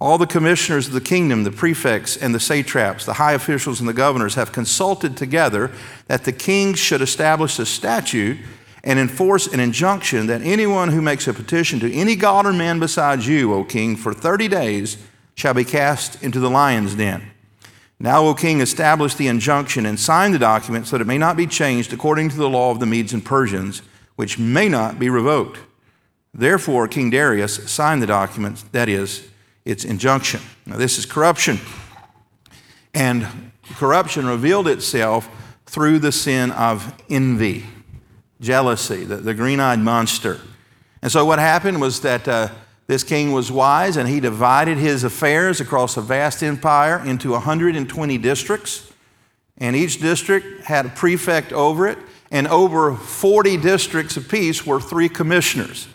All 0.00 0.18
the 0.18 0.26
commissioners 0.26 0.88
of 0.88 0.92
the 0.92 1.00
kingdom, 1.00 1.44
the 1.44 1.50
prefects 1.50 2.16
and 2.16 2.34
the 2.34 2.40
satraps, 2.40 3.06
the 3.06 3.14
high 3.14 3.32
officials 3.32 3.80
and 3.80 3.88
the 3.88 3.94
governors 3.94 4.34
have 4.34 4.52
consulted 4.52 5.16
together 5.16 5.70
that 6.06 6.24
the 6.24 6.32
king 6.32 6.74
should 6.74 7.00
establish 7.00 7.58
a 7.58 7.64
statute 7.64 8.38
and 8.82 8.98
enforce 8.98 9.46
an 9.46 9.60
injunction 9.60 10.26
that 10.26 10.42
anyone 10.42 10.90
who 10.90 11.00
makes 11.00 11.26
a 11.26 11.32
petition 11.32 11.80
to 11.80 11.92
any 11.92 12.16
god 12.16 12.44
or 12.44 12.52
man 12.52 12.78
besides 12.78 13.26
you, 13.26 13.54
O 13.54 13.64
king, 13.64 13.96
for 13.96 14.12
30 14.12 14.48
days 14.48 14.98
shall 15.34 15.54
be 15.54 15.64
cast 15.64 16.22
into 16.22 16.38
the 16.38 16.50
lion's 16.50 16.94
den. 16.94 17.30
Now, 17.98 18.26
O 18.26 18.34
king, 18.34 18.60
establish 18.60 19.14
the 19.14 19.28
injunction 19.28 19.86
and 19.86 19.98
sign 19.98 20.32
the 20.32 20.38
document 20.38 20.86
so 20.86 20.98
that 20.98 21.02
it 21.02 21.06
may 21.06 21.18
not 21.18 21.36
be 21.36 21.46
changed 21.46 21.92
according 21.92 22.28
to 22.28 22.36
the 22.36 22.50
law 22.50 22.70
of 22.70 22.78
the 22.78 22.86
Medes 22.86 23.14
and 23.14 23.24
Persians, 23.24 23.80
which 24.16 24.38
may 24.38 24.68
not 24.68 24.98
be 24.98 25.08
revoked. 25.08 25.60
Therefore, 26.34 26.88
King 26.88 27.10
Darius 27.10 27.70
signed 27.70 28.02
the 28.02 28.06
document, 28.06 28.64
that 28.72 28.88
is, 28.88 29.28
its 29.64 29.84
injunction. 29.84 30.40
Now, 30.66 30.76
this 30.76 30.98
is 30.98 31.06
corruption. 31.06 31.58
And 32.92 33.52
corruption 33.76 34.26
revealed 34.26 34.68
itself 34.68 35.28
through 35.66 36.00
the 36.00 36.12
sin 36.12 36.50
of 36.52 36.92
envy 37.08 37.64
jealousy, 38.40 39.04
the, 39.04 39.16
the 39.16 39.34
green 39.34 39.60
eyed 39.60 39.78
monster. 39.78 40.40
And 41.02 41.10
so 41.10 41.24
what 41.24 41.38
happened 41.38 41.80
was 41.80 42.00
that 42.00 42.26
uh, 42.28 42.48
this 42.86 43.02
king 43.02 43.32
was 43.32 43.50
wise 43.50 43.96
and 43.96 44.08
he 44.08 44.20
divided 44.20 44.76
his 44.76 45.04
affairs 45.04 45.60
across 45.60 45.96
a 45.96 46.02
vast 46.02 46.42
empire 46.42 47.02
into 47.04 47.30
120 47.30 48.18
districts. 48.18 48.92
And 49.58 49.74
each 49.76 50.00
district 50.00 50.64
had 50.64 50.86
a 50.86 50.88
prefect 50.88 51.52
over 51.52 51.86
it, 51.86 51.96
and 52.30 52.48
over 52.48 52.94
40 52.94 53.56
districts 53.58 54.16
apiece 54.16 54.66
were 54.66 54.80
three 54.80 55.08
commissioners. 55.08 55.86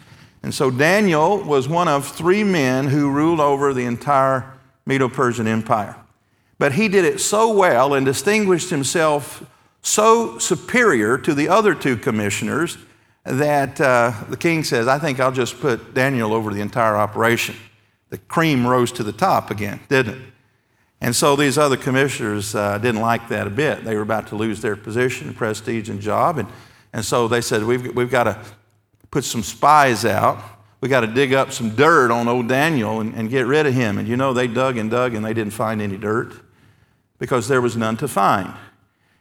And 0.42 0.54
so 0.54 0.72
Daniel 0.72 1.44
was 1.44 1.68
one 1.68 1.88
of 1.88 2.08
three 2.08 2.44
men 2.44 2.88
who 2.88 3.12
ruled 3.12 3.40
over 3.40 3.74
the 3.74 3.86
entire 3.86 4.54
Medo 4.86 5.10
Persian 5.10 5.48
Empire. 5.48 5.96
But 6.58 6.74
he 6.74 6.88
did 6.88 7.06
it 7.06 7.20
so 7.20 7.54
well 7.54 7.94
and 7.94 8.06
distinguished 8.06 8.70
himself 8.70 9.44
so 9.82 10.38
superior 10.40 11.18
to 11.18 11.34
the 11.34 11.48
other 11.48 11.74
two 11.74 11.96
commissioners 11.96 12.78
that 13.24 13.80
uh, 13.80 14.14
the 14.30 14.38
king 14.38 14.64
says, 14.64 14.88
I 14.88 14.98
think 15.00 15.20
I'll 15.20 15.32
just 15.32 15.60
put 15.60 15.94
Daniel 15.94 16.34
over 16.34 16.54
the 16.54 16.62
entire 16.62 16.96
operation. 16.96 17.56
The 18.10 18.18
cream 18.18 18.66
rose 18.66 18.92
to 18.94 19.04
the 19.04 19.14
top 19.14 19.52
again, 19.52 19.80
didn't 19.88 20.16
it? 20.16 20.22
And 21.02 21.16
so 21.16 21.36
these 21.36 21.58
other 21.58 21.78
commissioners 21.78 22.56
uh, 22.56 22.78
didn't 22.78 23.02
like 23.02 23.30
that 23.30 23.48
a 23.48 23.50
bit. 23.50 23.86
They 23.86 23.96
were 23.96 24.02
about 24.02 24.28
to 24.28 24.36
lose 24.36 24.62
their 24.62 24.76
position, 24.76 25.34
prestige, 25.34 25.90
and 25.90 26.02
job. 26.02 26.38
And, 26.38 26.50
and 26.92 27.06
so 27.06 27.28
they 27.28 27.40
said, 27.40 27.64
we've, 27.64 27.96
we've 27.96 28.12
got 28.12 28.24
to 28.24 28.38
put 29.12 29.24
some 29.24 29.44
spies 29.44 30.06
out. 30.06 30.44
We 30.82 30.90
got 30.90 31.02
to 31.02 31.08
dig 31.08 31.34
up 31.34 31.52
some 31.52 31.76
dirt 31.76 32.12
on 32.12 32.28
old 32.28 32.48
Daniel 32.48 33.02
and, 33.02 33.14
and 33.14 33.30
get 33.30 33.46
rid 33.46 33.66
of 33.66 33.74
him. 33.74 33.98
And 33.98 34.08
you 34.08 34.16
know, 34.16 34.34
they 34.34 34.48
dug 34.48 34.78
and 34.78 34.90
dug 34.90 35.14
and 35.14 35.26
they 35.26 35.34
didn't 35.34 35.54
find 35.54 35.82
any 35.82 35.98
dirt 35.98 36.34
because 37.18 37.48
there 37.48 37.62
was 37.62 37.76
none 37.76 37.98
to 37.98 38.08
find. 38.08 38.54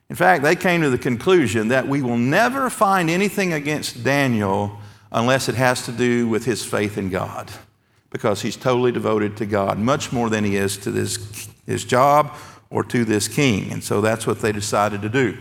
In 0.09 0.17
fact, 0.17 0.43
they 0.43 0.57
came 0.57 0.81
to 0.83 0.91
the 0.91 0.99
conclusion 0.99 1.69
that 1.69 1.87
we 1.87 2.01
will 2.01 2.17
never 2.17 2.71
find 2.71 3.11
anything 3.11 3.53
against 3.53 4.05
Daniel 4.05 4.79
unless 5.13 5.49
it 5.49 5.55
has 5.55 5.85
to 5.85 5.93
do 5.93 6.29
with 6.29 6.45
his 6.45 6.65
faith 6.65 6.97
in 6.97 7.11
God, 7.11 7.51
because 8.11 8.41
he's 8.41 8.57
totally 8.57 8.93
devoted 8.93 9.37
to 9.39 9.47
God, 9.47 9.79
much 9.79 10.13
more 10.13 10.31
than 10.31 10.45
he 10.45 10.57
is 10.57 10.79
to 10.79 10.91
this, 10.91 11.49
his 11.67 11.85
job 11.85 12.35
or 12.71 12.85
to 12.85 13.05
this 13.05 13.29
king. 13.29 13.73
And 13.73 13.83
so 13.83 14.01
that's 14.01 14.27
what 14.27 14.41
they 14.41 14.53
decided 14.53 15.03
to 15.03 15.09
do. 15.09 15.37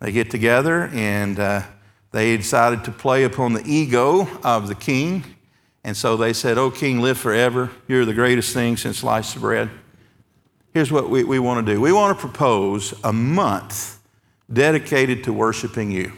They 0.00 0.12
get 0.12 0.30
together 0.30 0.88
and 0.92 1.38
uh, 1.40 1.62
they 2.12 2.36
decided 2.36 2.84
to 2.84 2.90
play 2.90 3.24
upon 3.24 3.52
the 3.52 3.62
ego 3.64 4.28
of 4.42 4.68
the 4.68 4.74
king. 4.74 5.24
And 5.84 5.96
so 5.96 6.16
they 6.16 6.32
said, 6.32 6.58
Oh, 6.58 6.70
king, 6.70 7.00
live 7.00 7.18
forever. 7.18 7.70
You're 7.88 8.04
the 8.04 8.14
greatest 8.14 8.52
thing 8.52 8.76
since 8.76 8.98
sliced 8.98 9.40
bread. 9.40 9.70
Here's 10.72 10.92
what 10.92 11.08
we, 11.08 11.24
we 11.24 11.38
want 11.38 11.66
to 11.66 11.72
do 11.74 11.80
we 11.80 11.92
want 11.92 12.16
to 12.16 12.20
propose 12.20 12.92
a 13.02 13.12
month 13.12 13.98
dedicated 14.52 15.24
to 15.24 15.32
worshiping 15.32 15.90
you. 15.90 16.12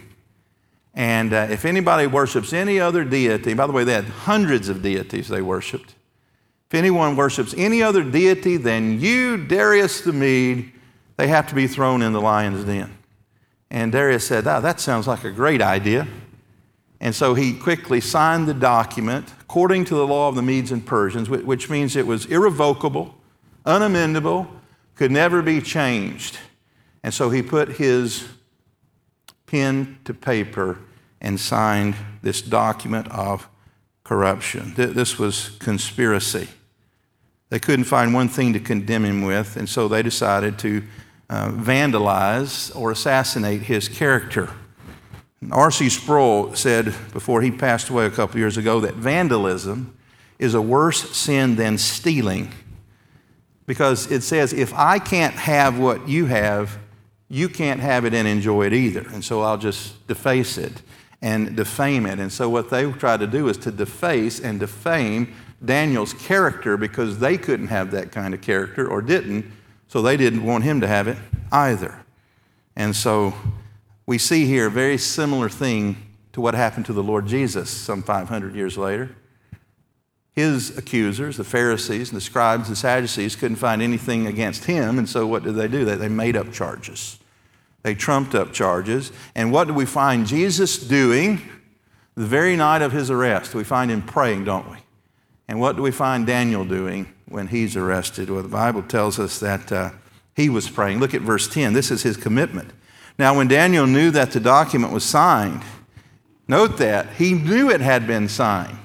And 0.94 1.32
uh, 1.32 1.46
if 1.50 1.64
anybody 1.64 2.06
worships 2.06 2.52
any 2.52 2.80
other 2.80 3.04
deity, 3.04 3.54
by 3.54 3.66
the 3.66 3.72
way, 3.72 3.84
they 3.84 3.92
had 3.92 4.04
hundreds 4.04 4.68
of 4.68 4.82
deities 4.82 5.28
they 5.28 5.42
worshiped. 5.42 5.94
If 6.68 6.74
anyone 6.74 7.16
worships 7.16 7.54
any 7.56 7.82
other 7.82 8.02
deity 8.02 8.56
than 8.56 9.00
you, 9.00 9.36
Darius 9.36 10.00
the 10.00 10.12
Mede, 10.12 10.72
they 11.16 11.28
have 11.28 11.48
to 11.48 11.54
be 11.54 11.66
thrown 11.66 12.02
in 12.02 12.12
the 12.12 12.20
lion's 12.20 12.64
den. 12.64 12.98
And 13.70 13.92
Darius 13.92 14.26
said, 14.26 14.46
oh, 14.46 14.60
That 14.60 14.80
sounds 14.80 15.06
like 15.06 15.24
a 15.24 15.30
great 15.30 15.62
idea. 15.62 16.06
And 17.00 17.14
so 17.14 17.34
he 17.34 17.54
quickly 17.54 18.00
signed 18.00 18.48
the 18.48 18.54
document 18.54 19.32
according 19.40 19.84
to 19.86 19.94
the 19.94 20.06
law 20.06 20.28
of 20.28 20.34
the 20.34 20.42
Medes 20.42 20.72
and 20.72 20.84
Persians, 20.84 21.30
which 21.30 21.70
means 21.70 21.94
it 21.94 22.06
was 22.06 22.26
irrevocable, 22.26 23.14
unamendable, 23.64 24.48
could 24.94 25.12
never 25.12 25.40
be 25.42 25.60
changed. 25.60 26.38
And 27.04 27.14
so 27.14 27.30
he 27.30 27.40
put 27.40 27.68
his 27.68 28.28
pen 29.46 29.98
to 30.04 30.12
paper 30.12 30.78
and 31.20 31.38
signed 31.38 31.94
this 32.22 32.42
document 32.42 33.08
of 33.10 33.48
corruption. 34.02 34.74
This 34.74 35.18
was 35.18 35.50
conspiracy. 35.60 36.48
They 37.50 37.58
couldn't 37.58 37.84
find 37.84 38.12
one 38.12 38.28
thing 38.28 38.52
to 38.52 38.60
condemn 38.60 39.04
him 39.04 39.22
with, 39.22 39.56
and 39.56 39.68
so 39.68 39.88
they 39.88 40.02
decided 40.02 40.58
to 40.60 40.82
uh, 41.30 41.50
vandalize 41.50 42.74
or 42.76 42.90
assassinate 42.90 43.62
his 43.62 43.88
character. 43.88 44.50
R.C. 45.50 45.88
Sproul 45.88 46.54
said 46.54 46.86
before 47.12 47.42
he 47.42 47.50
passed 47.50 47.88
away 47.90 48.06
a 48.06 48.10
couple 48.10 48.38
years 48.38 48.56
ago 48.56 48.80
that 48.80 48.94
vandalism 48.94 49.96
is 50.38 50.54
a 50.54 50.62
worse 50.62 51.16
sin 51.16 51.56
than 51.56 51.78
stealing 51.78 52.52
because 53.66 54.10
it 54.10 54.22
says, 54.22 54.52
if 54.52 54.72
I 54.74 54.98
can't 54.98 55.34
have 55.34 55.78
what 55.78 56.08
you 56.08 56.26
have, 56.26 56.78
you 57.28 57.48
can't 57.48 57.80
have 57.80 58.06
it 58.06 58.14
and 58.14 58.26
enjoy 58.26 58.66
it 58.66 58.72
either. 58.72 59.06
And 59.12 59.22
so 59.22 59.42
I'll 59.42 59.58
just 59.58 60.06
deface 60.06 60.56
it 60.56 60.82
and 61.20 61.54
defame 61.54 62.06
it. 62.06 62.18
And 62.18 62.32
so 62.32 62.48
what 62.48 62.70
they 62.70 62.90
tried 62.92 63.20
to 63.20 63.26
do 63.26 63.48
is 63.48 63.58
to 63.58 63.70
deface 63.70 64.40
and 64.40 64.58
defame 64.58 65.34
Daniel's 65.62 66.14
character 66.14 66.76
because 66.76 67.18
they 67.18 67.36
couldn't 67.36 67.66
have 67.68 67.90
that 67.90 68.10
kind 68.10 68.32
of 68.32 68.40
character 68.40 68.88
or 68.88 69.02
didn't. 69.02 69.44
So 69.88 70.02
they 70.02 70.16
didn't 70.16 70.44
want 70.44 70.64
him 70.64 70.80
to 70.80 70.86
have 70.86 71.08
it 71.08 71.18
either. 71.50 72.04
And 72.76 72.94
so 72.94 73.34
we 74.06 74.18
see 74.18 74.46
here 74.46 74.68
a 74.68 74.70
very 74.70 74.98
similar 74.98 75.48
thing 75.48 75.96
to 76.32 76.40
what 76.40 76.54
happened 76.54 76.86
to 76.86 76.92
the 76.92 77.02
Lord 77.02 77.26
Jesus 77.26 77.68
some 77.68 78.02
500 78.02 78.54
years 78.54 78.78
later. 78.78 79.16
His 80.32 80.78
accusers, 80.78 81.36
the 81.36 81.42
Pharisees 81.42 82.10
and 82.10 82.16
the 82.16 82.20
scribes 82.20 82.68
and 82.68 82.78
Sadducees, 82.78 83.34
couldn't 83.34 83.56
find 83.56 83.82
anything 83.82 84.28
against 84.28 84.66
him, 84.66 84.98
and 84.98 85.08
so 85.08 85.26
what 85.26 85.42
did 85.42 85.56
they 85.56 85.66
do? 85.66 85.84
They, 85.84 85.96
they 85.96 86.08
made 86.08 86.36
up 86.36 86.52
charges. 86.52 87.18
They 87.82 87.94
trumped 87.94 88.34
up 88.34 88.52
charges. 88.52 89.10
And 89.34 89.50
what 89.50 89.66
do 89.66 89.74
we 89.74 89.84
find 89.84 90.26
Jesus 90.26 90.78
doing 90.78 91.42
the 92.14 92.26
very 92.26 92.54
night 92.54 92.82
of 92.82 92.92
his 92.92 93.10
arrest? 93.10 93.54
We 93.54 93.64
find 93.64 93.90
him 93.90 94.02
praying, 94.02 94.44
don't 94.44 94.70
we? 94.70 94.78
And 95.48 95.58
what 95.58 95.76
do 95.76 95.82
we 95.82 95.90
find 95.90 96.26
Daniel 96.26 96.64
doing 96.64 97.12
when 97.26 97.46
he's 97.46 97.74
arrested? 97.74 98.28
Well, 98.28 98.42
the 98.42 98.48
Bible 98.48 98.82
tells 98.82 99.18
us 99.18 99.40
that 99.40 99.72
uh, 99.72 99.90
he 100.36 100.48
was 100.48 100.68
praying. 100.68 101.00
Look 101.00 101.14
at 101.14 101.22
verse 101.22 101.48
10. 101.48 101.72
This 101.72 101.90
is 101.90 102.02
his 102.02 102.16
commitment. 102.16 102.70
Now, 103.18 103.36
when 103.36 103.48
Daniel 103.48 103.86
knew 103.86 104.10
that 104.10 104.30
the 104.30 104.40
document 104.40 104.92
was 104.92 105.04
signed, 105.04 105.62
note 106.46 106.76
that 106.78 107.14
he 107.14 107.32
knew 107.32 107.70
it 107.70 107.80
had 107.80 108.06
been 108.06 108.28
signed. 108.28 108.78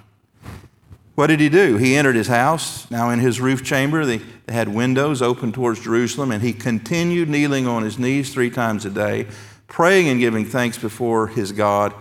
What 1.15 1.27
did 1.27 1.39
he 1.39 1.49
do? 1.49 1.77
He 1.77 1.95
entered 1.95 2.15
his 2.15 2.27
house. 2.27 2.89
Now, 2.89 3.11
in 3.11 3.19
his 3.19 3.39
roof 3.39 3.63
chamber, 3.63 4.03
they, 4.05 4.17
they 4.17 4.53
had 4.53 4.67
windows 4.67 5.21
open 5.21 5.51
towards 5.51 5.81
Jerusalem, 5.81 6.31
and 6.31 6.41
he 6.41 6.53
continued 6.53 7.29
kneeling 7.29 7.67
on 7.67 7.83
his 7.83 7.99
knees 7.99 8.33
three 8.33 8.49
times 8.49 8.85
a 8.85 8.89
day, 8.89 9.27
praying 9.67 10.09
and 10.09 10.19
giving 10.19 10.45
thanks 10.45 10.77
before 10.77 11.27
his 11.27 11.51
God 11.51 11.93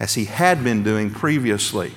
as 0.00 0.14
he 0.14 0.24
had 0.24 0.64
been 0.64 0.82
doing 0.82 1.10
previously. 1.10 1.92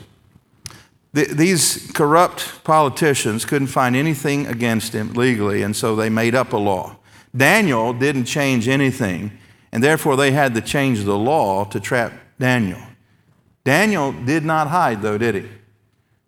The, 1.14 1.26
these 1.26 1.92
corrupt 1.94 2.64
politicians 2.64 3.46
couldn't 3.46 3.68
find 3.68 3.96
anything 3.96 4.48
against 4.48 4.94
him 4.94 5.14
legally, 5.14 5.62
and 5.62 5.76
so 5.76 5.96
they 5.96 6.10
made 6.10 6.36
up 6.36 6.54
a 6.54 6.58
law. 6.58 6.98
Daniel 7.36 7.94
didn't 7.94 8.26
change 8.26 8.68
anything, 8.68 9.32
and 9.72 9.84
therefore 9.84 10.16
they 10.16 10.32
had 10.32 10.54
to 10.56 10.62
change 10.62 11.04
the 11.04 11.18
law 11.18 11.66
to 11.66 11.80
trap 11.80 12.14
Daniel. 12.40 12.80
Daniel 13.64 14.12
did 14.12 14.46
not 14.46 14.68
hide, 14.68 15.02
though, 15.02 15.18
did 15.18 15.36
he? 15.36 15.46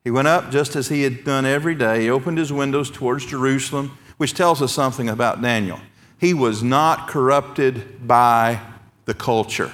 He 0.04 0.12
went 0.12 0.28
up 0.28 0.52
just 0.52 0.76
as 0.76 0.90
he 0.90 1.04
had 1.04 1.24
done 1.24 1.46
every 1.46 1.76
day. 1.76 2.02
He 2.02 2.10
opened 2.10 2.38
his 2.38 2.52
windows 2.52 2.90
towards 2.90 3.26
Jerusalem, 3.26 3.98
which 4.18 4.34
tells 4.34 4.62
us 4.62 4.74
something 4.74 5.10
about 5.10 5.42
Daniel. 5.42 5.80
He 6.18 6.34
was 6.34 6.64
not 6.64 7.08
corrupted 7.08 8.08
by 8.08 8.60
the 9.06 9.14
culture. 9.14 9.72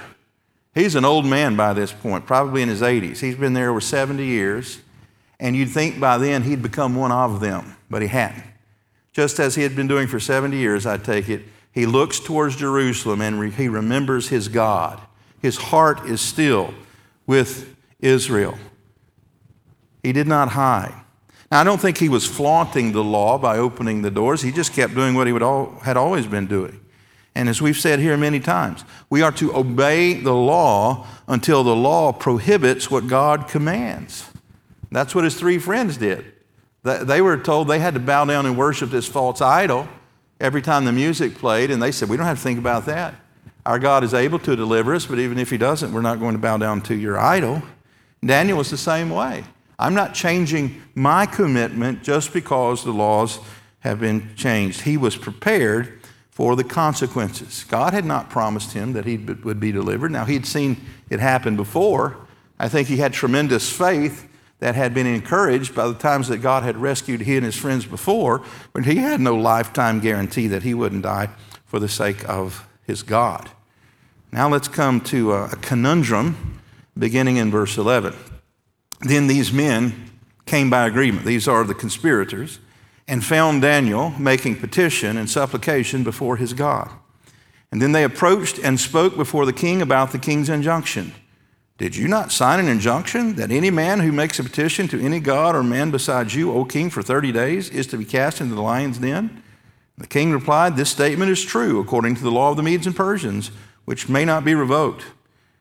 He's 0.74 0.94
an 0.94 1.04
old 1.04 1.26
man 1.26 1.56
by 1.56 1.72
this 1.72 1.92
point, 1.92 2.26
probably 2.26 2.62
in 2.62 2.68
his 2.68 2.82
80s. 2.82 3.18
He's 3.18 3.34
been 3.34 3.54
there 3.54 3.70
over 3.70 3.80
70 3.80 4.24
years, 4.24 4.80
and 5.38 5.54
you'd 5.56 5.70
think 5.70 6.00
by 6.00 6.18
then 6.18 6.42
he'd 6.42 6.62
become 6.62 6.94
one 6.94 7.12
of 7.12 7.40
them, 7.40 7.76
but 7.90 8.02
he 8.02 8.08
hadn't. 8.08 8.44
Just 9.12 9.38
as 9.38 9.54
he 9.54 9.62
had 9.62 9.74
been 9.74 9.88
doing 9.88 10.06
for 10.06 10.20
70 10.20 10.56
years, 10.56 10.86
I 10.86 10.98
take 10.98 11.28
it, 11.28 11.42
he 11.72 11.86
looks 11.86 12.20
towards 12.20 12.56
Jerusalem 12.56 13.20
and 13.20 13.38
re- 13.38 13.50
he 13.50 13.68
remembers 13.68 14.28
his 14.28 14.48
God. 14.48 15.00
His 15.40 15.56
heart 15.56 16.06
is 16.06 16.20
still 16.20 16.72
with 17.26 17.76
Israel. 18.00 18.56
He 20.02 20.12
did 20.12 20.26
not 20.26 20.50
hide. 20.50 20.94
Now, 21.50 21.60
I 21.60 21.64
don't 21.64 21.80
think 21.80 21.98
he 21.98 22.08
was 22.08 22.26
flaunting 22.26 22.92
the 22.92 23.04
law 23.04 23.38
by 23.38 23.58
opening 23.58 24.02
the 24.02 24.10
doors. 24.10 24.42
He 24.42 24.52
just 24.52 24.72
kept 24.72 24.94
doing 24.94 25.14
what 25.14 25.26
he 25.26 25.32
all, 25.34 25.78
had 25.80 25.96
always 25.96 26.26
been 26.26 26.46
doing. 26.46 26.80
And 27.34 27.48
as 27.48 27.60
we've 27.60 27.76
said 27.76 28.00
here 28.00 28.16
many 28.16 28.40
times, 28.40 28.84
we 29.10 29.20
are 29.20 29.32
to 29.32 29.54
obey 29.54 30.14
the 30.14 30.34
law 30.34 31.06
until 31.28 31.62
the 31.62 31.76
law 31.76 32.12
prohibits 32.12 32.90
what 32.90 33.06
God 33.06 33.48
commands. 33.48 34.30
That's 34.96 35.14
what 35.14 35.24
his 35.24 35.34
three 35.34 35.58
friends 35.58 35.98
did. 35.98 36.24
They 36.82 37.20
were 37.20 37.36
told 37.36 37.68
they 37.68 37.80
had 37.80 37.92
to 37.92 38.00
bow 38.00 38.24
down 38.24 38.46
and 38.46 38.56
worship 38.56 38.88
this 38.88 39.06
false 39.06 39.42
idol 39.42 39.86
every 40.40 40.62
time 40.62 40.86
the 40.86 40.92
music 40.92 41.34
played, 41.34 41.70
and 41.70 41.82
they 41.82 41.92
said, 41.92 42.08
We 42.08 42.16
don't 42.16 42.24
have 42.24 42.38
to 42.38 42.42
think 42.42 42.58
about 42.58 42.86
that. 42.86 43.14
Our 43.66 43.78
God 43.78 44.04
is 44.04 44.14
able 44.14 44.38
to 44.38 44.56
deliver 44.56 44.94
us, 44.94 45.04
but 45.04 45.18
even 45.18 45.36
if 45.36 45.50
He 45.50 45.58
doesn't, 45.58 45.92
we're 45.92 46.00
not 46.00 46.18
going 46.18 46.32
to 46.32 46.38
bow 46.38 46.56
down 46.56 46.80
to 46.84 46.94
your 46.94 47.18
idol. 47.18 47.62
Daniel 48.24 48.56
was 48.56 48.70
the 48.70 48.78
same 48.78 49.10
way. 49.10 49.44
I'm 49.78 49.92
not 49.92 50.14
changing 50.14 50.80
my 50.94 51.26
commitment 51.26 52.02
just 52.02 52.32
because 52.32 52.82
the 52.82 52.92
laws 52.92 53.38
have 53.80 54.00
been 54.00 54.34
changed. 54.34 54.80
He 54.80 54.96
was 54.96 55.14
prepared 55.14 56.00
for 56.30 56.56
the 56.56 56.64
consequences. 56.64 57.64
God 57.64 57.92
had 57.92 58.06
not 58.06 58.30
promised 58.30 58.72
him 58.72 58.94
that 58.94 59.04
he 59.04 59.18
would 59.18 59.60
be 59.60 59.72
delivered. 59.72 60.10
Now, 60.10 60.24
he'd 60.24 60.46
seen 60.46 60.80
it 61.10 61.20
happen 61.20 61.54
before. 61.54 62.16
I 62.58 62.70
think 62.70 62.88
he 62.88 62.96
had 62.96 63.12
tremendous 63.12 63.70
faith 63.70 64.26
that 64.66 64.74
had 64.74 64.92
been 64.92 65.06
encouraged 65.06 65.76
by 65.76 65.86
the 65.86 65.94
times 65.94 66.26
that 66.26 66.38
God 66.38 66.64
had 66.64 66.76
rescued 66.76 67.20
he 67.20 67.36
and 67.36 67.46
his 67.46 67.54
friends 67.54 67.86
before, 67.86 68.42
but 68.72 68.84
he 68.84 68.96
had 68.96 69.20
no 69.20 69.36
lifetime 69.36 70.00
guarantee 70.00 70.48
that 70.48 70.64
he 70.64 70.74
wouldn't 70.74 71.04
die 71.04 71.28
for 71.66 71.78
the 71.78 71.88
sake 71.88 72.28
of 72.28 72.66
his 72.84 73.04
God. 73.04 73.48
Now, 74.32 74.48
let's 74.48 74.66
come 74.66 75.00
to 75.02 75.34
a 75.34 75.50
conundrum 75.60 76.60
beginning 76.98 77.36
in 77.36 77.48
verse 77.48 77.78
11. 77.78 78.16
Then 79.02 79.28
these 79.28 79.52
men 79.52 80.10
came 80.46 80.68
by 80.68 80.88
agreement, 80.88 81.26
these 81.26 81.46
are 81.46 81.62
the 81.62 81.72
conspirators, 81.72 82.58
and 83.06 83.24
found 83.24 83.62
Daniel 83.62 84.10
making 84.18 84.56
petition 84.56 85.16
and 85.16 85.30
supplication 85.30 86.02
before 86.02 86.38
his 86.38 86.54
God. 86.54 86.90
And 87.70 87.80
then 87.80 87.92
they 87.92 88.02
approached 88.02 88.58
and 88.58 88.80
spoke 88.80 89.16
before 89.16 89.46
the 89.46 89.52
king 89.52 89.80
about 89.80 90.10
the 90.10 90.18
king's 90.18 90.48
injunction. 90.48 91.12
Did 91.78 91.94
you 91.94 92.08
not 92.08 92.32
sign 92.32 92.58
an 92.58 92.68
injunction 92.68 93.34
that 93.36 93.50
any 93.50 93.70
man 93.70 94.00
who 94.00 94.10
makes 94.12 94.38
a 94.38 94.44
petition 94.44 94.88
to 94.88 95.04
any 95.04 95.20
god 95.20 95.54
or 95.54 95.62
man 95.62 95.90
besides 95.90 96.34
you, 96.34 96.52
O 96.52 96.64
king, 96.64 96.88
for 96.88 97.02
30 97.02 97.32
days 97.32 97.68
is 97.68 97.86
to 97.88 97.98
be 97.98 98.04
cast 98.04 98.40
into 98.40 98.54
the 98.54 98.62
lion's 98.62 98.98
den? 98.98 99.42
The 99.98 100.06
king 100.06 100.32
replied, 100.32 100.76
This 100.76 100.90
statement 100.90 101.30
is 101.30 101.44
true 101.44 101.80
according 101.80 102.16
to 102.16 102.22
the 102.22 102.30
law 102.30 102.50
of 102.50 102.56
the 102.56 102.62
Medes 102.62 102.86
and 102.86 102.96
Persians, 102.96 103.50
which 103.84 104.08
may 104.08 104.24
not 104.24 104.44
be 104.44 104.54
revoked. 104.54 105.04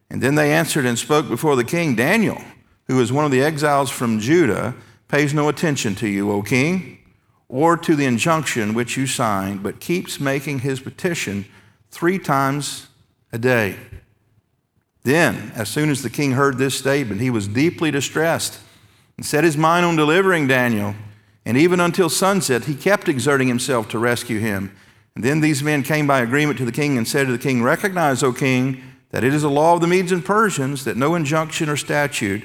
And 0.10 0.22
then 0.22 0.36
they 0.36 0.54
answered 0.54 0.86
and 0.86 0.98
spoke 0.98 1.28
before 1.28 1.56
the 1.56 1.64
king, 1.64 1.96
Daniel 1.96 2.42
who 2.88 3.02
is 3.02 3.12
one 3.12 3.26
of 3.26 3.32
the 3.32 3.42
exiles 3.42 3.90
from 3.90 4.20
Judah, 4.20 4.76
pays 5.08 5.34
no 5.34 5.50
attention 5.50 5.96
to 5.96 6.08
you, 6.08 6.32
O 6.32 6.42
king, 6.42 7.00
or 7.48 7.78
to 7.78 7.96
the 7.96 8.06
injunction 8.06 8.74
which 8.74 8.98
you 8.98 9.08
signed, 9.08 9.64
but 9.64 9.80
keeps 9.80 10.20
making 10.20 10.60
his 10.60 10.80
petition 10.80 11.46
three 11.90 12.20
times 12.20 12.88
a 13.32 13.38
day. 13.38 13.76
Then, 15.06 15.52
as 15.54 15.70
soon 15.70 15.92
as 15.92 16.02
the 16.02 16.10
king 16.10 16.32
heard 16.32 16.58
this 16.58 16.76
statement, 16.76 17.22
he 17.22 17.30
was 17.30 17.48
deeply 17.48 17.92
distressed 17.92 18.60
and 19.18 19.26
set 19.26 19.44
his 19.44 19.56
mind 19.56 19.86
on 19.86 19.96
delivering 19.96 20.48
Daniel. 20.48 20.96
And 21.46 21.56
even 21.56 21.80
until 21.80 22.10
sunset, 22.10 22.66
he 22.66 22.74
kept 22.74 23.08
exerting 23.08 23.48
himself 23.48 23.88
to 23.90 24.00
rescue 24.00 24.40
him. 24.40 24.76
And 25.14 25.24
then 25.24 25.42
these 25.42 25.62
men 25.62 25.84
came 25.84 26.08
by 26.08 26.22
agreement 26.22 26.58
to 26.58 26.66
the 26.66 26.72
king 26.72 26.98
and 26.98 27.08
said 27.08 27.28
to 27.28 27.32
the 27.32 27.38
king, 27.38 27.62
Recognize, 27.62 28.24
O 28.24 28.34
king, 28.34 28.82
that 29.12 29.24
it 29.24 29.32
is 29.32 29.44
a 29.44 29.50
law 29.50 29.76
of 29.76 29.82
the 29.82 29.88
Medes 29.88 30.12
and 30.12 30.26
Persians 30.26 30.86
that 30.86 30.98
no 30.98 31.14
injunction 31.14 31.70
or 31.70 31.78
statute 31.78 32.44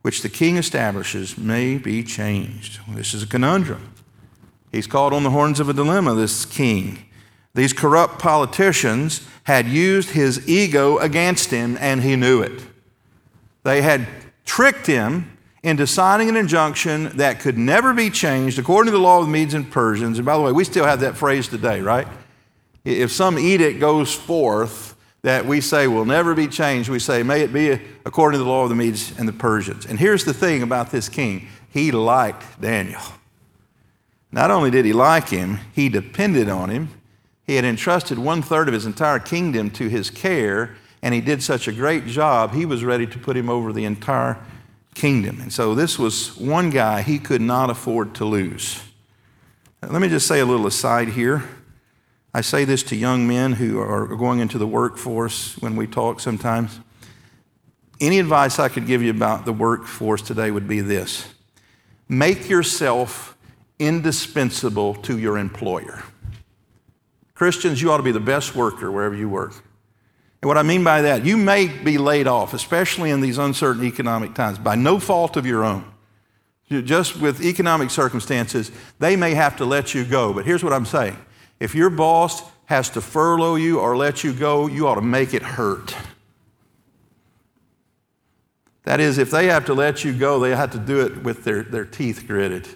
which 0.00 0.22
the 0.22 0.30
king 0.30 0.56
establishes 0.56 1.36
may 1.36 1.76
be 1.76 2.02
changed. 2.02 2.80
This 2.88 3.12
is 3.12 3.22
a 3.22 3.26
conundrum. 3.26 3.92
He's 4.72 4.86
caught 4.86 5.12
on 5.12 5.24
the 5.24 5.30
horns 5.30 5.60
of 5.60 5.68
a 5.68 5.74
dilemma, 5.74 6.14
this 6.14 6.46
king. 6.46 7.04
These 7.58 7.72
corrupt 7.72 8.20
politicians 8.20 9.26
had 9.42 9.66
used 9.66 10.10
his 10.10 10.48
ego 10.48 10.98
against 10.98 11.50
him, 11.50 11.76
and 11.80 12.00
he 12.00 12.14
knew 12.14 12.40
it. 12.40 12.62
They 13.64 13.82
had 13.82 14.06
tricked 14.44 14.86
him 14.86 15.36
into 15.64 15.84
signing 15.84 16.28
an 16.28 16.36
injunction 16.36 17.16
that 17.16 17.40
could 17.40 17.58
never 17.58 17.92
be 17.92 18.10
changed 18.10 18.60
according 18.60 18.92
to 18.92 18.96
the 18.96 19.02
law 19.02 19.18
of 19.18 19.26
the 19.26 19.32
Medes 19.32 19.54
and 19.54 19.68
Persians. 19.68 20.20
And 20.20 20.24
by 20.24 20.36
the 20.36 20.40
way, 20.40 20.52
we 20.52 20.62
still 20.62 20.84
have 20.84 21.00
that 21.00 21.16
phrase 21.16 21.48
today, 21.48 21.80
right? 21.80 22.06
If 22.84 23.10
some 23.10 23.36
edict 23.36 23.80
goes 23.80 24.14
forth 24.14 24.94
that 25.22 25.44
we 25.44 25.60
say 25.60 25.88
will 25.88 26.04
never 26.04 26.36
be 26.36 26.46
changed. 26.46 26.88
We 26.88 27.00
say, 27.00 27.24
may 27.24 27.40
it 27.40 27.52
be 27.52 27.80
according 28.06 28.38
to 28.38 28.44
the 28.44 28.48
law 28.48 28.62
of 28.62 28.68
the 28.68 28.76
Medes 28.76 29.18
and 29.18 29.26
the 29.26 29.32
Persians. 29.32 29.84
And 29.84 29.98
here's 29.98 30.24
the 30.24 30.32
thing 30.32 30.62
about 30.62 30.92
this 30.92 31.08
king 31.08 31.48
he 31.70 31.90
liked 31.90 32.60
Daniel. 32.60 33.02
Not 34.30 34.52
only 34.52 34.70
did 34.70 34.84
he 34.84 34.92
like 34.92 35.30
him, 35.30 35.58
he 35.72 35.88
depended 35.88 36.48
on 36.48 36.70
him. 36.70 36.90
He 37.48 37.54
had 37.54 37.64
entrusted 37.64 38.18
one 38.18 38.42
third 38.42 38.68
of 38.68 38.74
his 38.74 38.84
entire 38.84 39.18
kingdom 39.18 39.70
to 39.70 39.88
his 39.88 40.10
care, 40.10 40.76
and 41.00 41.14
he 41.14 41.22
did 41.22 41.42
such 41.42 41.66
a 41.66 41.72
great 41.72 42.04
job, 42.04 42.52
he 42.52 42.66
was 42.66 42.84
ready 42.84 43.06
to 43.06 43.18
put 43.18 43.38
him 43.38 43.48
over 43.48 43.72
the 43.72 43.86
entire 43.86 44.36
kingdom. 44.94 45.40
And 45.40 45.50
so 45.50 45.74
this 45.74 45.98
was 45.98 46.36
one 46.36 46.68
guy 46.68 47.00
he 47.00 47.18
could 47.18 47.40
not 47.40 47.70
afford 47.70 48.14
to 48.16 48.26
lose. 48.26 48.82
Let 49.80 50.02
me 50.02 50.10
just 50.10 50.26
say 50.26 50.40
a 50.40 50.44
little 50.44 50.66
aside 50.66 51.08
here. 51.08 51.42
I 52.34 52.42
say 52.42 52.66
this 52.66 52.82
to 52.82 52.96
young 52.96 53.26
men 53.26 53.54
who 53.54 53.80
are 53.80 54.06
going 54.08 54.40
into 54.40 54.58
the 54.58 54.66
workforce 54.66 55.56
when 55.56 55.74
we 55.74 55.86
talk 55.86 56.20
sometimes. 56.20 56.78
Any 57.98 58.18
advice 58.18 58.58
I 58.58 58.68
could 58.68 58.86
give 58.86 59.00
you 59.02 59.10
about 59.10 59.46
the 59.46 59.54
workforce 59.54 60.20
today 60.20 60.50
would 60.50 60.68
be 60.68 60.82
this 60.82 61.26
make 62.10 62.50
yourself 62.50 63.38
indispensable 63.78 64.96
to 64.96 65.18
your 65.18 65.38
employer. 65.38 66.02
Christians, 67.38 67.80
you 67.80 67.92
ought 67.92 67.98
to 67.98 68.02
be 68.02 68.10
the 68.10 68.18
best 68.18 68.56
worker 68.56 68.90
wherever 68.90 69.14
you 69.14 69.28
work. 69.28 69.52
And 70.42 70.48
what 70.48 70.58
I 70.58 70.64
mean 70.64 70.82
by 70.82 71.02
that, 71.02 71.24
you 71.24 71.36
may 71.36 71.68
be 71.68 71.96
laid 71.96 72.26
off, 72.26 72.52
especially 72.52 73.10
in 73.10 73.20
these 73.20 73.38
uncertain 73.38 73.84
economic 73.84 74.34
times, 74.34 74.58
by 74.58 74.74
no 74.74 74.98
fault 74.98 75.36
of 75.36 75.46
your 75.46 75.64
own. 75.64 75.84
Just 76.68 77.16
with 77.16 77.40
economic 77.40 77.90
circumstances, 77.90 78.72
they 78.98 79.14
may 79.14 79.34
have 79.34 79.56
to 79.58 79.64
let 79.64 79.94
you 79.94 80.04
go. 80.04 80.32
But 80.32 80.46
here's 80.46 80.64
what 80.64 80.72
I'm 80.72 80.84
saying 80.84 81.16
if 81.60 81.76
your 81.76 81.90
boss 81.90 82.42
has 82.64 82.90
to 82.90 83.00
furlough 83.00 83.54
you 83.54 83.78
or 83.78 83.96
let 83.96 84.24
you 84.24 84.32
go, 84.32 84.66
you 84.66 84.88
ought 84.88 84.96
to 84.96 85.00
make 85.00 85.32
it 85.32 85.42
hurt. 85.42 85.94
That 88.82 88.98
is, 88.98 89.16
if 89.16 89.30
they 89.30 89.46
have 89.46 89.64
to 89.66 89.74
let 89.74 90.04
you 90.04 90.12
go, 90.12 90.40
they 90.40 90.50
have 90.50 90.72
to 90.72 90.78
do 90.78 91.02
it 91.02 91.22
with 91.22 91.44
their, 91.44 91.62
their 91.62 91.84
teeth 91.84 92.24
gritted. 92.26 92.66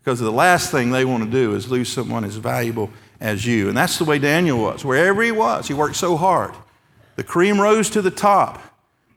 Because 0.00 0.20
the 0.20 0.30
last 0.30 0.70
thing 0.70 0.90
they 0.90 1.06
want 1.06 1.24
to 1.24 1.30
do 1.30 1.54
is 1.54 1.70
lose 1.70 1.90
someone 1.90 2.24
as 2.24 2.36
valuable 2.36 2.90
as 3.20 3.46
you. 3.46 3.68
And 3.68 3.76
that's 3.76 3.98
the 3.98 4.04
way 4.04 4.18
Daniel 4.18 4.58
was. 4.58 4.84
Wherever 4.84 5.22
he 5.22 5.32
was, 5.32 5.68
he 5.68 5.74
worked 5.74 5.96
so 5.96 6.16
hard. 6.16 6.54
The 7.16 7.24
cream 7.24 7.60
rose 7.60 7.90
to 7.90 8.02
the 8.02 8.10
top. 8.10 8.60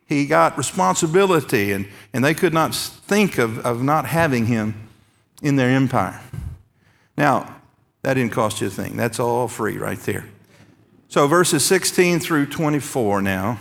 He 0.06 0.26
got 0.26 0.58
responsibility, 0.58 1.74
and, 1.74 1.88
and 2.14 2.24
they 2.24 2.34
could 2.34 2.54
not 2.54 2.74
think 2.74 3.38
of, 3.38 3.60
of 3.66 3.84
not 3.84 4.06
having 4.06 4.46
him 4.46 4.90
in 5.42 5.58
their 5.58 5.70
empire. 5.70 6.22
Now, 7.18 7.56
that 8.04 8.14
didn't 8.14 8.32
cost 8.32 8.62
you 8.62 8.68
a 8.68 8.70
thing. 8.70 8.96
That's 8.96 9.20
all 9.20 9.48
free 9.48 9.78
right 9.78 10.00
there. 10.00 10.26
So, 11.10 11.28
verses 11.28 11.66
16 11.66 12.20
through 12.20 12.48
24 12.48 13.22
now, 13.22 13.60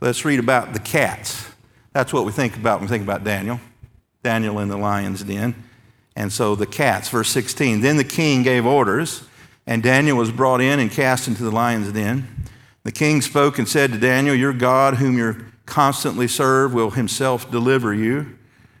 let's 0.00 0.24
read 0.24 0.38
about 0.38 0.72
the 0.72 0.80
cats. 0.80 1.48
That's 1.92 2.12
what 2.12 2.24
we 2.24 2.32
think 2.32 2.56
about 2.56 2.80
when 2.80 2.88
we 2.88 2.90
think 2.90 3.04
about 3.04 3.24
Daniel. 3.24 3.60
Daniel 4.22 4.58
in 4.58 4.68
the 4.68 4.76
lion's 4.76 5.22
den. 5.22 5.54
And 6.16 6.32
so 6.32 6.54
the 6.54 6.66
cats, 6.66 7.08
verse 7.08 7.30
16. 7.30 7.80
Then 7.80 7.96
the 7.96 8.04
king 8.04 8.42
gave 8.42 8.66
orders, 8.66 9.24
and 9.70 9.84
Daniel 9.84 10.18
was 10.18 10.32
brought 10.32 10.60
in 10.60 10.80
and 10.80 10.90
cast 10.90 11.28
into 11.28 11.44
the 11.44 11.50
lion's 11.52 11.92
den. 11.92 12.26
The 12.82 12.90
king 12.90 13.22
spoke 13.22 13.56
and 13.56 13.68
said 13.68 13.92
to 13.92 13.98
Daniel, 13.98 14.34
Your 14.34 14.52
God, 14.52 14.94
whom 14.94 15.16
you 15.16 15.46
constantly 15.64 16.26
serve, 16.26 16.74
will 16.74 16.90
himself 16.90 17.48
deliver 17.52 17.94
you. 17.94 18.36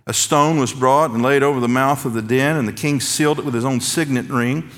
A 0.08 0.12
stone 0.12 0.58
was 0.58 0.72
brought 0.72 1.12
and 1.12 1.22
laid 1.22 1.44
over 1.44 1.60
the 1.60 1.68
mouth 1.68 2.04
of 2.04 2.12
the 2.12 2.22
den, 2.22 2.56
and 2.56 2.66
the 2.66 2.72
king 2.72 2.98
sealed 3.00 3.38
it 3.38 3.44
with 3.44 3.54
his 3.54 3.64
own 3.64 3.80
signet 3.80 4.26
ring 4.26 4.68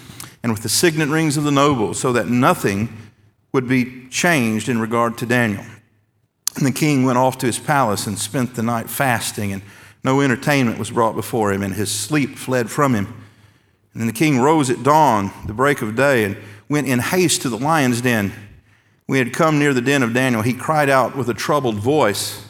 and 0.42 0.52
with 0.52 0.62
the 0.62 0.68
signet 0.68 1.08
rings 1.08 1.38
of 1.38 1.44
the 1.44 1.50
nobles, 1.50 1.98
so 1.98 2.12
that 2.12 2.28
nothing 2.28 2.94
would 3.52 3.66
be 3.66 4.06
changed 4.10 4.68
in 4.68 4.78
regard 4.78 5.16
to 5.16 5.24
Daniel. 5.24 5.64
And 6.56 6.66
the 6.66 6.72
king 6.72 7.04
went 7.04 7.16
off 7.16 7.38
to 7.38 7.46
his 7.46 7.58
palace 7.58 8.06
and 8.06 8.18
spent 8.18 8.54
the 8.54 8.62
night 8.62 8.90
fasting, 8.90 9.50
and 9.50 9.62
no 10.04 10.20
entertainment 10.20 10.78
was 10.78 10.90
brought 10.90 11.14
before 11.14 11.52
him, 11.52 11.62
and 11.62 11.72
his 11.72 11.90
sleep 11.90 12.36
fled 12.36 12.70
from 12.70 12.94
him. 12.94 13.21
And 13.92 14.00
then 14.00 14.06
the 14.06 14.12
king 14.12 14.38
rose 14.38 14.70
at 14.70 14.82
dawn, 14.82 15.30
the 15.46 15.52
break 15.52 15.82
of 15.82 15.94
day, 15.94 16.24
and 16.24 16.36
went 16.68 16.88
in 16.88 16.98
haste 16.98 17.42
to 17.42 17.48
the 17.48 17.58
lion's 17.58 18.00
den. 18.00 18.32
When 19.06 19.18
he 19.18 19.24
had 19.24 19.34
come 19.34 19.58
near 19.58 19.74
the 19.74 19.82
den 19.82 20.02
of 20.02 20.14
Daniel, 20.14 20.42
he 20.42 20.54
cried 20.54 20.88
out 20.88 21.16
with 21.16 21.28
a 21.28 21.34
troubled 21.34 21.76
voice. 21.76 22.48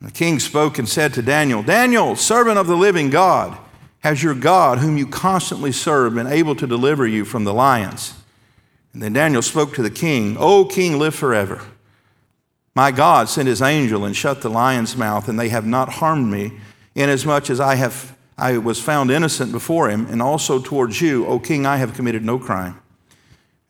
And 0.00 0.08
the 0.08 0.12
king 0.12 0.40
spoke 0.40 0.78
and 0.78 0.88
said 0.88 1.14
to 1.14 1.22
Daniel, 1.22 1.62
Daniel, 1.62 2.16
servant 2.16 2.58
of 2.58 2.66
the 2.66 2.76
living 2.76 3.10
God, 3.10 3.56
has 4.00 4.20
your 4.20 4.34
God, 4.34 4.78
whom 4.78 4.96
you 4.98 5.06
constantly 5.06 5.70
serve, 5.70 6.16
been 6.16 6.26
able 6.26 6.56
to 6.56 6.66
deliver 6.66 7.06
you 7.06 7.24
from 7.24 7.44
the 7.44 7.54
lions? 7.54 8.14
And 8.92 9.00
then 9.00 9.12
Daniel 9.12 9.42
spoke 9.42 9.74
to 9.74 9.82
the 9.82 9.90
king, 9.90 10.36
O 10.40 10.64
king, 10.64 10.98
live 10.98 11.14
forever. 11.14 11.62
My 12.74 12.90
God 12.90 13.28
sent 13.28 13.46
his 13.46 13.62
angel 13.62 14.04
and 14.04 14.16
shut 14.16 14.42
the 14.42 14.48
lion's 14.48 14.96
mouth, 14.96 15.28
and 15.28 15.38
they 15.38 15.50
have 15.50 15.66
not 15.66 15.88
harmed 15.88 16.32
me, 16.32 16.58
inasmuch 16.96 17.48
as 17.48 17.60
I 17.60 17.76
have 17.76 18.16
I 18.42 18.58
was 18.58 18.80
found 18.80 19.12
innocent 19.12 19.52
before 19.52 19.88
him, 19.88 20.08
and 20.10 20.20
also 20.20 20.60
towards 20.60 21.00
you, 21.00 21.24
O 21.26 21.38
king, 21.38 21.64
I 21.64 21.76
have 21.76 21.94
committed 21.94 22.24
no 22.24 22.40
crime. 22.40 22.76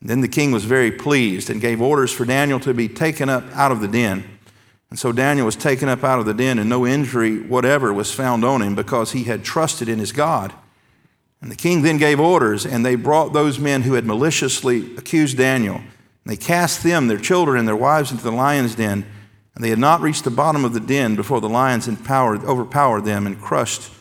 And 0.01 0.09
then 0.09 0.21
the 0.21 0.27
king 0.27 0.51
was 0.51 0.65
very 0.65 0.91
pleased 0.91 1.51
and 1.51 1.61
gave 1.61 1.79
orders 1.79 2.11
for 2.11 2.25
Daniel 2.25 2.59
to 2.61 2.73
be 2.73 2.89
taken 2.89 3.29
up 3.29 3.43
out 3.53 3.71
of 3.71 3.81
the 3.81 3.87
den. 3.87 4.23
And 4.89 4.97
so 4.97 5.11
Daniel 5.11 5.45
was 5.45 5.55
taken 5.55 5.89
up 5.89 6.03
out 6.03 6.17
of 6.17 6.25
the 6.25 6.33
den, 6.33 6.57
and 6.57 6.71
no 6.71 6.87
injury 6.87 7.39
whatever 7.39 7.93
was 7.93 8.11
found 8.11 8.43
on 8.43 8.63
him 8.63 8.73
because 8.73 9.11
he 9.11 9.25
had 9.25 9.43
trusted 9.43 9.87
in 9.87 9.99
his 9.99 10.11
God. 10.11 10.51
And 11.39 11.51
the 11.51 11.55
king 11.55 11.83
then 11.83 11.99
gave 11.99 12.19
orders, 12.19 12.65
and 12.65 12.83
they 12.83 12.95
brought 12.95 13.31
those 13.31 13.59
men 13.59 13.83
who 13.83 13.93
had 13.93 14.05
maliciously 14.05 14.95
accused 14.97 15.37
Daniel. 15.37 15.75
And 15.75 15.85
they 16.25 16.35
cast 16.35 16.81
them, 16.81 17.05
their 17.05 17.19
children, 17.19 17.59
and 17.59 17.67
their 17.67 17.75
wives 17.75 18.09
into 18.09 18.23
the 18.23 18.31
lion's 18.31 18.73
den. 18.73 19.05
And 19.53 19.63
they 19.63 19.69
had 19.69 19.77
not 19.77 20.01
reached 20.01 20.23
the 20.23 20.31
bottom 20.31 20.65
of 20.65 20.73
the 20.73 20.79
den 20.79 21.15
before 21.15 21.41
the 21.41 21.47
lions 21.47 21.87
overpowered 21.87 23.05
them 23.05 23.27
and 23.27 23.39
crushed 23.39 23.91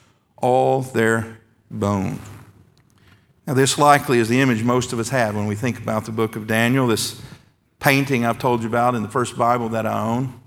all 0.42 0.83
their 0.83 1.38
bone. 1.70 2.18
Now, 3.46 3.55
this 3.55 3.78
likely 3.78 4.18
is 4.18 4.28
the 4.28 4.40
image 4.40 4.62
most 4.62 4.92
of 4.92 4.98
us 4.98 5.09
have 5.09 5.35
when 5.35 5.46
we 5.46 5.55
think 5.55 5.78
about 5.78 6.05
the 6.05 6.12
book 6.12 6.37
of 6.37 6.46
Daniel, 6.46 6.87
this 6.87 7.20
painting 7.81 8.24
I've 8.24 8.38
told 8.38 8.62
you 8.62 8.68
about 8.68 8.94
in 8.94 9.02
the 9.02 9.09
first 9.09 9.37
Bible 9.37 9.70
that 9.70 9.87
I 9.87 10.00
own. 10.00 10.38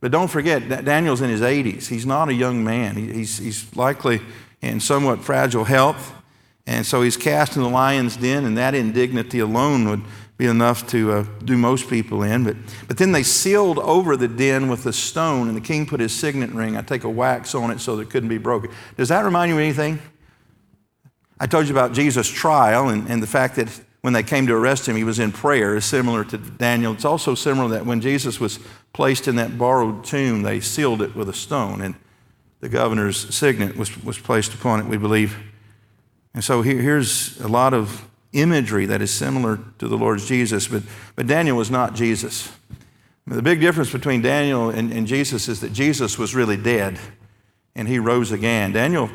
But 0.00 0.12
don't 0.12 0.28
forget, 0.28 0.68
Daniel's 0.84 1.22
in 1.22 1.30
his 1.30 1.40
80s. 1.40 1.88
He's 1.88 2.06
not 2.06 2.28
a 2.28 2.34
young 2.34 2.62
man. 2.62 2.96
He's, 2.96 3.38
he's 3.38 3.74
likely 3.74 4.20
in 4.60 4.78
somewhat 4.78 5.24
fragile 5.24 5.64
health. 5.64 6.12
And 6.66 6.84
so 6.84 7.02
he's 7.02 7.16
cast 7.16 7.56
in 7.56 7.62
the 7.62 7.68
lion's 7.68 8.16
den, 8.16 8.44
and 8.44 8.56
that 8.58 8.74
indignity 8.74 9.38
alone 9.38 9.88
would 9.88 10.02
be 10.36 10.46
enough 10.46 10.86
to 10.88 11.12
uh, 11.12 11.24
do 11.44 11.56
most 11.56 11.88
people 11.88 12.22
in. 12.22 12.44
But, 12.44 12.56
but 12.88 12.98
then 12.98 13.12
they 13.12 13.22
sealed 13.22 13.78
over 13.78 14.16
the 14.16 14.28
den 14.28 14.68
with 14.68 14.84
a 14.86 14.92
stone, 14.92 15.48
and 15.48 15.56
the 15.56 15.62
king 15.62 15.86
put 15.86 16.00
his 16.00 16.12
signet 16.12 16.50
ring. 16.50 16.76
I 16.76 16.82
take 16.82 17.04
a 17.04 17.10
wax 17.10 17.54
on 17.54 17.70
it 17.70 17.80
so 17.80 17.96
that 17.96 18.02
it 18.02 18.10
couldn't 18.10 18.28
be 18.28 18.38
broken. 18.38 18.70
Does 18.96 19.08
that 19.08 19.24
remind 19.24 19.48
you 19.48 19.56
of 19.56 19.60
anything? 19.62 19.98
I 21.38 21.46
told 21.46 21.66
you 21.66 21.72
about 21.72 21.92
Jesus' 21.92 22.28
trial 22.28 22.88
and, 22.88 23.08
and 23.08 23.22
the 23.22 23.26
fact 23.26 23.56
that 23.56 23.68
when 24.00 24.12
they 24.12 24.22
came 24.22 24.46
to 24.46 24.54
arrest 24.54 24.86
him, 24.86 24.94
he 24.94 25.04
was 25.04 25.18
in 25.18 25.32
prayer, 25.32 25.74
is 25.74 25.84
similar 25.84 26.24
to 26.24 26.38
Daniel. 26.38 26.92
It's 26.92 27.04
also 27.04 27.34
similar 27.34 27.68
that 27.70 27.86
when 27.86 28.00
Jesus 28.00 28.38
was 28.38 28.60
placed 28.92 29.26
in 29.26 29.36
that 29.36 29.58
borrowed 29.58 30.04
tomb, 30.04 30.42
they 30.42 30.60
sealed 30.60 31.02
it 31.02 31.16
with 31.16 31.28
a 31.28 31.32
stone, 31.32 31.80
and 31.80 31.94
the 32.60 32.68
governor's 32.68 33.34
signet 33.34 33.76
was, 33.76 34.02
was 34.04 34.18
placed 34.18 34.54
upon 34.54 34.80
it, 34.80 34.86
we 34.86 34.96
believe. 34.96 35.36
And 36.34 36.44
so 36.44 36.62
here, 36.62 36.80
here's 36.80 37.40
a 37.40 37.48
lot 37.48 37.74
of 37.74 38.06
imagery 38.32 38.86
that 38.86 39.02
is 39.02 39.10
similar 39.10 39.58
to 39.78 39.88
the 39.88 39.96
Lord 39.96 40.18
Jesus, 40.20 40.68
but, 40.68 40.82
but 41.14 41.26
Daniel 41.26 41.56
was 41.56 41.70
not 41.70 41.94
Jesus. 41.94 42.52
The 43.26 43.42
big 43.42 43.60
difference 43.60 43.90
between 43.90 44.22
Daniel 44.22 44.70
and, 44.70 44.92
and 44.92 45.06
Jesus 45.06 45.48
is 45.48 45.60
that 45.60 45.72
Jesus 45.72 46.18
was 46.18 46.34
really 46.34 46.56
dead 46.56 46.98
and 47.74 47.88
he 47.88 47.98
rose 47.98 48.30
again. 48.30 48.72
Daniel 48.72 49.10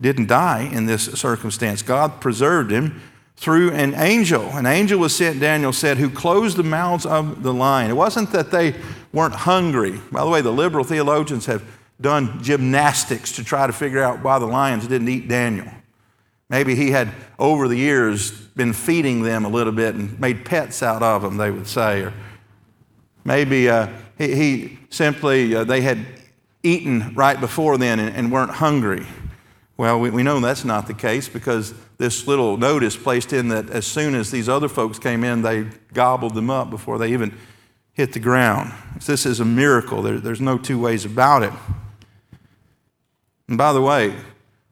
didn't 0.00 0.26
die 0.26 0.68
in 0.72 0.86
this 0.86 1.04
circumstance. 1.04 1.82
God 1.82 2.20
preserved 2.20 2.70
him 2.70 3.00
through 3.36 3.72
an 3.72 3.94
angel. 3.94 4.42
An 4.50 4.66
angel 4.66 5.00
was 5.00 5.16
sent, 5.16 5.40
Daniel 5.40 5.72
said, 5.72 5.98
who 5.98 6.10
closed 6.10 6.56
the 6.56 6.62
mouths 6.62 7.06
of 7.06 7.42
the 7.42 7.52
lion. 7.52 7.90
It 7.90 7.94
wasn't 7.94 8.30
that 8.32 8.50
they 8.50 8.74
weren't 9.12 9.34
hungry. 9.34 10.00
By 10.12 10.24
the 10.24 10.30
way, 10.30 10.40
the 10.40 10.52
liberal 10.52 10.84
theologians 10.84 11.46
have 11.46 11.64
done 12.00 12.42
gymnastics 12.42 13.32
to 13.32 13.44
try 13.44 13.66
to 13.66 13.72
figure 13.72 14.02
out 14.02 14.22
why 14.22 14.38
the 14.38 14.46
lions 14.46 14.86
didn't 14.86 15.08
eat 15.08 15.28
Daniel. 15.28 15.66
Maybe 16.54 16.76
he 16.76 16.92
had, 16.92 17.10
over 17.36 17.66
the 17.66 17.74
years, 17.74 18.30
been 18.30 18.72
feeding 18.72 19.24
them 19.24 19.44
a 19.44 19.48
little 19.48 19.72
bit 19.72 19.96
and 19.96 20.20
made 20.20 20.44
pets 20.44 20.84
out 20.84 21.02
of 21.02 21.20
them, 21.20 21.36
they 21.36 21.50
would 21.50 21.66
say. 21.66 22.02
Or 22.02 22.14
maybe 23.24 23.68
uh, 23.68 23.88
he, 24.16 24.34
he, 24.36 24.78
simply, 24.88 25.52
uh, 25.52 25.64
they 25.64 25.80
had 25.80 26.06
eaten 26.62 27.12
right 27.16 27.40
before 27.40 27.76
then 27.76 27.98
and, 27.98 28.14
and 28.14 28.30
weren't 28.30 28.52
hungry. 28.52 29.04
Well, 29.76 29.98
we, 29.98 30.10
we 30.10 30.22
know 30.22 30.38
that's 30.38 30.64
not 30.64 30.86
the 30.86 30.94
case 30.94 31.28
because 31.28 31.74
this 31.98 32.28
little 32.28 32.56
notice 32.56 32.96
placed 32.96 33.32
in 33.32 33.48
that 33.48 33.68
as 33.70 33.84
soon 33.84 34.14
as 34.14 34.30
these 34.30 34.48
other 34.48 34.68
folks 34.68 35.00
came 35.00 35.24
in, 35.24 35.42
they 35.42 35.66
gobbled 35.92 36.34
them 36.34 36.50
up 36.50 36.70
before 36.70 36.98
they 36.98 37.12
even 37.12 37.36
hit 37.94 38.12
the 38.12 38.20
ground. 38.20 38.72
This 39.04 39.26
is 39.26 39.40
a 39.40 39.44
miracle. 39.44 40.02
There, 40.02 40.20
there's 40.20 40.40
no 40.40 40.56
two 40.58 40.78
ways 40.78 41.04
about 41.04 41.42
it. 41.42 41.52
And 43.48 43.58
by 43.58 43.72
the 43.72 43.82
way, 43.82 44.14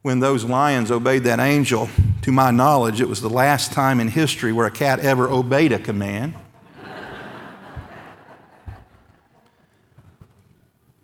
when 0.02 0.20
those 0.20 0.44
lions 0.44 0.90
obeyed 0.90 1.24
that 1.24 1.40
angel, 1.40 1.88
to 2.22 2.32
my 2.32 2.50
knowledge, 2.50 3.00
it 3.00 3.08
was 3.08 3.20
the 3.20 3.30
last 3.30 3.72
time 3.72 4.00
in 4.00 4.08
history 4.08 4.52
where 4.52 4.66
a 4.66 4.70
cat 4.70 5.00
ever 5.00 5.28
obeyed 5.28 5.72
a 5.72 5.78
command. 5.78 6.34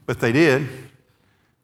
but 0.07 0.21
they 0.21 0.33
did 0.33 0.69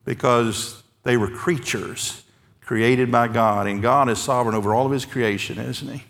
because 0.04 0.82
they 1.02 1.16
were 1.16 1.28
creatures 1.28 2.22
created 2.60 3.12
by 3.12 3.28
God, 3.28 3.66
and 3.66 3.82
God 3.82 4.08
is 4.08 4.18
sovereign 4.18 4.54
over 4.54 4.74
all 4.74 4.86
of 4.86 4.92
His 4.92 5.04
creation, 5.04 5.58
isn't 5.58 5.88
He? 5.92 6.04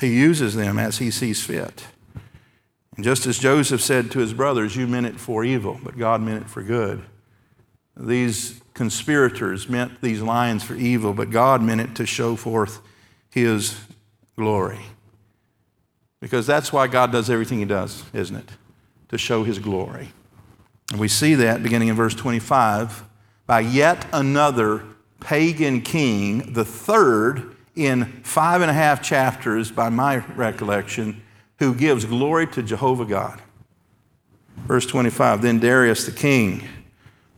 He 0.00 0.18
uses 0.18 0.54
them 0.54 0.78
as 0.78 0.98
He 0.98 1.10
sees 1.10 1.44
fit. 1.44 1.86
And 2.96 3.04
just 3.04 3.26
as 3.26 3.38
Joseph 3.38 3.80
said 3.80 4.10
to 4.10 4.18
his 4.18 4.34
brothers, 4.34 4.76
You 4.76 4.86
meant 4.86 5.06
it 5.06 5.18
for 5.18 5.44
evil, 5.44 5.80
but 5.82 5.96
God 5.96 6.20
meant 6.20 6.42
it 6.44 6.50
for 6.50 6.62
good. 6.62 7.02
These 7.96 8.60
conspirators 8.74 9.68
meant 9.68 10.00
these 10.00 10.20
lions 10.20 10.62
for 10.62 10.74
evil, 10.74 11.12
but 11.12 11.30
God 11.30 11.62
meant 11.62 11.80
it 11.80 11.94
to 11.96 12.06
show 12.06 12.36
forth 12.36 12.80
His 13.30 13.78
glory. 14.36 14.80
Because 16.20 16.46
that's 16.46 16.72
why 16.72 16.86
God 16.86 17.12
does 17.12 17.30
everything 17.30 17.58
He 17.58 17.64
does, 17.64 18.04
isn't 18.12 18.36
it? 18.36 18.48
To 19.08 19.18
show 19.18 19.44
His 19.44 19.58
glory. 19.58 20.12
And 20.90 21.00
we 21.00 21.08
see 21.08 21.34
that 21.34 21.62
beginning 21.62 21.88
in 21.88 21.96
verse 21.96 22.14
25 22.14 23.04
by 23.46 23.60
yet 23.60 24.06
another 24.12 24.84
pagan 25.20 25.82
king, 25.82 26.52
the 26.52 26.64
third 26.64 27.56
in 27.74 28.04
five 28.22 28.62
and 28.62 28.70
a 28.70 28.74
half 28.74 29.02
chapters, 29.02 29.70
by 29.70 29.88
my 29.88 30.18
recollection, 30.34 31.22
who 31.58 31.74
gives 31.74 32.04
glory 32.04 32.46
to 32.48 32.62
Jehovah 32.62 33.04
God. 33.04 33.40
Verse 34.66 34.86
25 34.86 35.42
Then 35.42 35.58
Darius 35.58 36.06
the 36.06 36.12
king 36.12 36.66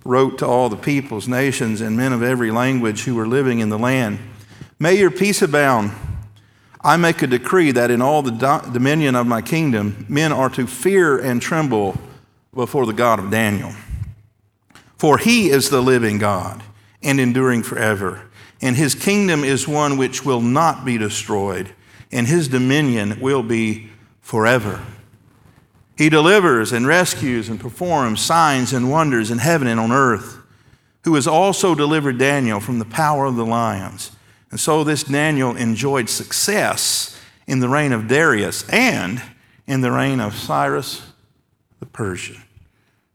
wrote 0.05 0.38
to 0.38 0.47
all 0.47 0.69
the 0.69 0.77
peoples, 0.77 1.29
nations, 1.29 1.81
and 1.81 1.97
men 1.97 2.12
of 2.12 2.23
every 2.23 2.51
language 2.51 3.05
who 3.05 3.15
were 3.15 3.27
living 3.27 3.61
in 3.61 3.69
the 3.69 3.79
land 3.79 4.19
May 4.83 4.95
your 4.95 5.12
peace 5.12 5.43
abound. 5.43 5.93
I 6.81 6.97
make 6.97 7.23
a 7.23 7.29
decree 7.29 7.71
that 7.71 7.93
in 7.93 8.03
all 8.03 8.21
the 8.21 8.33
do- 8.33 8.73
dominion 8.73 9.15
of 9.15 9.29
my 9.29 9.41
kingdom, 9.41 10.05
men 10.09 10.33
are 10.33 10.51
to 10.51 10.67
fear 10.67 11.17
and 11.21 11.41
tremble 11.41 11.97
before 12.53 12.85
the 12.85 12.93
God 12.93 13.21
of 13.21 13.31
Daniel. 13.31 13.71
For 14.99 15.19
he 15.19 15.51
is 15.51 15.71
the 15.71 15.81
living 15.81 16.19
God 16.19 16.65
and 17.01 17.21
enduring 17.21 17.62
forever, 17.62 18.23
and 18.61 18.75
his 18.75 18.97
kingdom 18.97 19.45
is 19.45 19.69
one 19.69 19.97
which 19.99 20.25
will 20.25 20.41
not 20.41 20.85
be 20.85 20.99
destroyed, 20.99 21.73
and 22.11 22.27
his 22.27 22.49
dominion 22.49 23.21
will 23.21 23.45
be 23.45 23.88
forever. 24.21 24.83
He 25.97 26.09
delivers 26.09 26.73
and 26.73 26.87
rescues 26.87 27.49
and 27.49 27.61
performs 27.61 28.21
signs 28.21 28.73
and 28.73 28.91
wonders 28.91 29.31
in 29.31 29.39
heaven 29.39 29.69
and 29.69 29.79
on 29.79 29.93
earth, 29.93 30.39
who 31.05 31.15
has 31.15 31.27
also 31.27 31.75
delivered 31.75 32.19
Daniel 32.19 32.61
from 32.61 32.79
the 32.79 32.85
power 32.85 33.27
of 33.27 33.37
the 33.37 33.45
lions. 33.45 34.13
And 34.51 34.61
so 34.61 34.85
this 34.85 35.05
Daniel 35.05 35.57
enjoyed 35.57 36.09
success 36.09 37.19
in 37.47 37.61
the 37.61 37.69
reign 37.69 37.93
of 37.93 38.09
Darius 38.09 38.69
and 38.69 39.23
in 39.67 39.81
the 39.81 39.91
reign 39.91 40.21
of 40.21 40.35
Cyrus 40.35 41.03
the 41.81 41.87
Persian. 41.87 42.43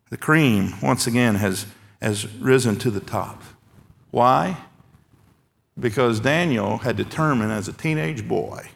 The 0.10 0.18
cream, 0.18 0.74
once 0.82 1.08
again, 1.08 1.36
has, 1.36 1.66
has 2.02 2.28
risen 2.36 2.78
to 2.80 2.92
the 2.92 3.00
top. 3.00 3.42
Why? 4.12 4.58
Because 5.80 6.20
Daniel 6.20 6.80
had 6.80 6.98
determined 6.98 7.52
as 7.52 7.68
a 7.68 7.74
teenage 7.74 8.28
boy 8.28 8.70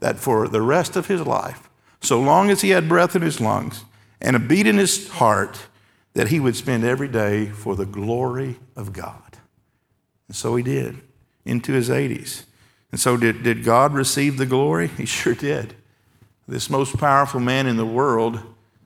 that 0.00 0.18
for 0.18 0.48
the 0.48 0.62
rest 0.62 0.96
of 0.96 1.06
his 1.06 1.20
life, 1.22 1.68
so 2.04 2.20
long 2.20 2.50
as 2.50 2.60
he 2.60 2.70
had 2.70 2.88
breath 2.88 3.16
in 3.16 3.22
his 3.22 3.40
lungs 3.40 3.84
and 4.20 4.36
a 4.36 4.38
beat 4.38 4.66
in 4.66 4.78
his 4.78 5.08
heart, 5.08 5.66
that 6.14 6.28
he 6.28 6.40
would 6.40 6.56
spend 6.56 6.84
every 6.84 7.08
day 7.08 7.46
for 7.46 7.74
the 7.74 7.86
glory 7.86 8.58
of 8.76 8.92
God. 8.92 9.38
And 10.28 10.36
so 10.36 10.56
he 10.56 10.62
did 10.62 11.00
into 11.44 11.72
his 11.72 11.88
80s. 11.88 12.44
And 12.90 13.00
so, 13.00 13.16
did, 13.16 13.42
did 13.42 13.64
God 13.64 13.92
receive 13.92 14.38
the 14.38 14.46
glory? 14.46 14.86
He 14.96 15.04
sure 15.04 15.34
did. 15.34 15.74
This 16.46 16.70
most 16.70 16.96
powerful 16.98 17.40
man 17.40 17.66
in 17.66 17.76
the 17.76 17.86
world 17.86 18.40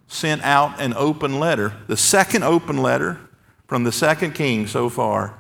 sent 0.07 0.43
out 0.43 0.81
an 0.81 0.95
open 0.95 1.39
letter, 1.39 1.75
the 1.87 1.97
second 1.97 2.43
open 2.43 2.79
letter 2.79 3.21
from 3.67 3.85
the 3.85 3.93
second 3.93 4.33
king 4.33 4.67
so 4.67 4.89
far 4.89 5.39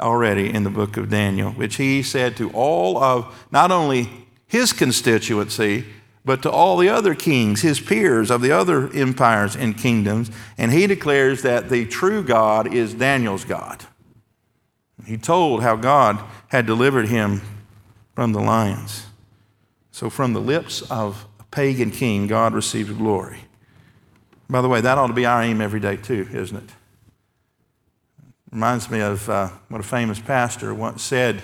already 0.00 0.52
in 0.52 0.62
the 0.64 0.70
book 0.70 0.96
of 0.96 1.10
Daniel, 1.10 1.50
which 1.50 1.76
he 1.76 2.02
said 2.02 2.36
to 2.36 2.50
all 2.52 2.96
of 2.96 3.46
not 3.50 3.70
only 3.70 4.08
his 4.46 4.72
constituency, 4.72 5.84
but 6.28 6.42
to 6.42 6.50
all 6.50 6.76
the 6.76 6.90
other 6.90 7.14
kings, 7.14 7.62
his 7.62 7.80
peers 7.80 8.30
of 8.30 8.42
the 8.42 8.52
other 8.52 8.92
empires 8.92 9.56
and 9.56 9.78
kingdoms. 9.78 10.30
And 10.58 10.70
he 10.70 10.86
declares 10.86 11.40
that 11.40 11.70
the 11.70 11.86
true 11.86 12.22
God 12.22 12.70
is 12.74 12.92
Daniel's 12.92 13.46
God. 13.46 13.86
He 15.06 15.16
told 15.16 15.62
how 15.62 15.76
God 15.76 16.22
had 16.48 16.66
delivered 16.66 17.08
him 17.08 17.40
from 18.14 18.32
the 18.32 18.42
lions. 18.42 19.06
So, 19.90 20.10
from 20.10 20.34
the 20.34 20.40
lips 20.40 20.82
of 20.90 21.24
a 21.40 21.44
pagan 21.44 21.90
king, 21.90 22.26
God 22.26 22.52
received 22.52 22.98
glory. 22.98 23.44
By 24.50 24.60
the 24.60 24.68
way, 24.68 24.82
that 24.82 24.98
ought 24.98 25.06
to 25.06 25.14
be 25.14 25.24
our 25.24 25.42
aim 25.42 25.62
every 25.62 25.80
day, 25.80 25.96
too, 25.96 26.28
isn't 26.30 26.58
it? 26.58 26.70
Reminds 28.52 28.90
me 28.90 29.00
of 29.00 29.30
uh, 29.30 29.48
what 29.70 29.80
a 29.80 29.84
famous 29.84 30.20
pastor 30.20 30.74
once 30.74 31.02
said, 31.02 31.40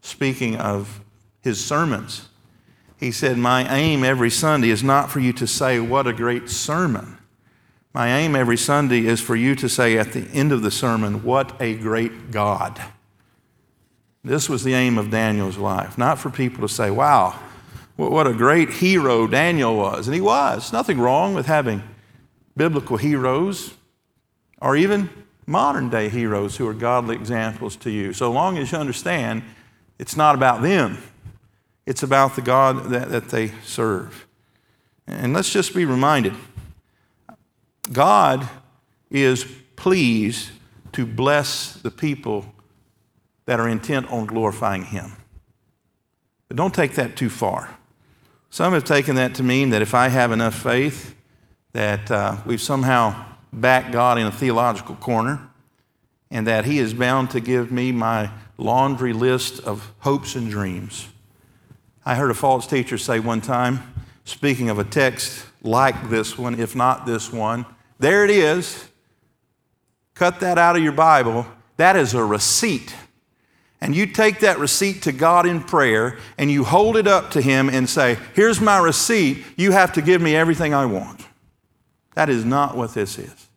speaking 0.00 0.56
of 0.56 1.02
his 1.42 1.62
sermons. 1.62 2.30
He 3.04 3.12
said, 3.12 3.36
My 3.36 3.70
aim 3.70 4.02
every 4.02 4.30
Sunday 4.30 4.70
is 4.70 4.82
not 4.82 5.10
for 5.10 5.20
you 5.20 5.34
to 5.34 5.46
say, 5.46 5.78
What 5.78 6.06
a 6.06 6.12
great 6.14 6.48
sermon. 6.48 7.18
My 7.92 8.08
aim 8.08 8.34
every 8.34 8.56
Sunday 8.56 9.04
is 9.04 9.20
for 9.20 9.36
you 9.36 9.54
to 9.56 9.68
say 9.68 9.98
at 9.98 10.12
the 10.14 10.26
end 10.32 10.52
of 10.52 10.62
the 10.62 10.70
sermon, 10.70 11.22
What 11.22 11.60
a 11.60 11.74
great 11.74 12.30
God. 12.30 12.82
This 14.24 14.48
was 14.48 14.64
the 14.64 14.72
aim 14.72 14.96
of 14.96 15.10
Daniel's 15.10 15.58
life, 15.58 15.98
not 15.98 16.18
for 16.18 16.30
people 16.30 16.66
to 16.66 16.74
say, 16.74 16.90
wow, 16.90 17.38
what 17.96 18.26
a 18.26 18.32
great 18.32 18.70
hero 18.70 19.26
Daniel 19.26 19.76
was. 19.76 20.08
And 20.08 20.14
he 20.14 20.22
was. 20.22 20.72
Nothing 20.72 20.98
wrong 20.98 21.34
with 21.34 21.44
having 21.44 21.82
biblical 22.56 22.96
heroes 22.96 23.74
or 24.62 24.76
even 24.76 25.10
modern 25.46 25.90
day 25.90 26.08
heroes 26.08 26.56
who 26.56 26.66
are 26.66 26.72
godly 26.72 27.16
examples 27.16 27.76
to 27.76 27.90
you. 27.90 28.14
So 28.14 28.32
long 28.32 28.56
as 28.56 28.72
you 28.72 28.78
understand 28.78 29.42
it's 29.98 30.16
not 30.16 30.34
about 30.34 30.62
them, 30.62 30.96
it's 31.86 32.02
about 32.02 32.36
the 32.36 32.42
God 32.42 32.90
that, 32.90 33.10
that 33.10 33.28
they 33.28 33.48
serve. 33.62 34.26
And 35.06 35.32
let's 35.32 35.52
just 35.52 35.74
be 35.74 35.84
reminded 35.84 36.34
God 37.92 38.48
is 39.10 39.44
pleased 39.76 40.50
to 40.92 41.04
bless 41.04 41.74
the 41.74 41.90
people 41.90 42.46
that 43.46 43.60
are 43.60 43.68
intent 43.68 44.10
on 44.10 44.26
glorifying 44.26 44.84
Him. 44.84 45.12
But 46.48 46.56
don't 46.56 46.74
take 46.74 46.94
that 46.94 47.16
too 47.16 47.28
far. 47.28 47.76
Some 48.48 48.72
have 48.72 48.84
taken 48.84 49.16
that 49.16 49.34
to 49.34 49.42
mean 49.42 49.70
that 49.70 49.82
if 49.82 49.94
I 49.94 50.08
have 50.08 50.32
enough 50.32 50.54
faith, 50.54 51.14
that 51.72 52.10
uh, 52.10 52.36
we've 52.46 52.60
somehow 52.60 53.26
backed 53.52 53.92
God 53.92 54.18
in 54.18 54.26
a 54.26 54.32
theological 54.32 54.94
corner, 54.94 55.50
and 56.30 56.46
that 56.46 56.64
He 56.64 56.78
is 56.78 56.94
bound 56.94 57.30
to 57.30 57.40
give 57.40 57.70
me 57.70 57.92
my 57.92 58.30
laundry 58.56 59.12
list 59.12 59.60
of 59.60 59.92
hopes 60.00 60.36
and 60.36 60.48
dreams. 60.48 61.08
I 62.04 62.14
heard 62.14 62.30
a 62.30 62.34
false 62.34 62.66
teacher 62.66 62.98
say 62.98 63.20
one 63.20 63.40
time, 63.40 63.94
speaking 64.24 64.68
of 64.68 64.78
a 64.78 64.84
text 64.84 65.46
like 65.62 66.10
this 66.10 66.36
one, 66.38 66.60
if 66.60 66.76
not 66.76 67.06
this 67.06 67.32
one, 67.32 67.66
there 67.98 68.24
it 68.24 68.30
is. 68.30 68.88
Cut 70.14 70.40
that 70.40 70.58
out 70.58 70.76
of 70.76 70.82
your 70.82 70.92
Bible. 70.92 71.46
That 71.76 71.96
is 71.96 72.14
a 72.14 72.24
receipt 72.24 72.94
and 73.84 73.94
you 73.94 74.06
take 74.06 74.40
that 74.40 74.58
receipt 74.58 75.02
to 75.02 75.12
God 75.12 75.44
in 75.44 75.60
prayer 75.60 76.16
and 76.38 76.50
you 76.50 76.64
hold 76.64 76.96
it 76.96 77.06
up 77.06 77.30
to 77.32 77.42
Him 77.42 77.68
and 77.68 77.86
say, 77.86 78.16
Here's 78.32 78.58
my 78.58 78.78
receipt, 78.78 79.44
you 79.58 79.72
have 79.72 79.92
to 79.92 80.00
give 80.00 80.22
me 80.22 80.34
everything 80.34 80.72
I 80.72 80.86
want. 80.86 81.26
That 82.14 82.30
is 82.30 82.46
not 82.46 82.78
what 82.78 82.94
this 82.94 83.18
is. 83.18 83.48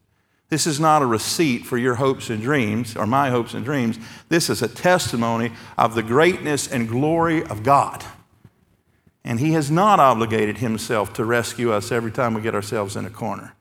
This 0.49 0.67
is 0.67 0.81
not 0.81 1.01
a 1.01 1.05
receipt 1.05 1.65
for 1.65 1.77
your 1.77 1.95
hopes 1.95 2.29
and 2.29 2.41
dreams 2.41 2.97
or 2.97 3.07
my 3.07 3.29
hopes 3.29 3.53
and 3.53 3.63
dreams. 3.63 3.99
This 4.27 4.49
is 4.49 4.61
a 4.61 4.67
testimony 4.67 5.53
of 5.77 5.95
the 5.95 6.03
greatness 6.03 6.67
and 6.69 6.89
glory 6.89 7.45
of 7.45 7.63
God. 7.63 8.03
And 9.27 9.41
He 9.41 9.51
has 9.51 9.69
not 9.69 9.99
obligated 9.99 10.59
Himself 10.59 11.11
to 11.13 11.25
rescue 11.25 11.73
us 11.73 11.91
every 11.91 12.11
time 12.11 12.33
we 12.33 12.41
get 12.41 12.55
ourselves 12.55 12.95
in 12.95 13.05
a 13.05 13.09
corner. 13.09 13.53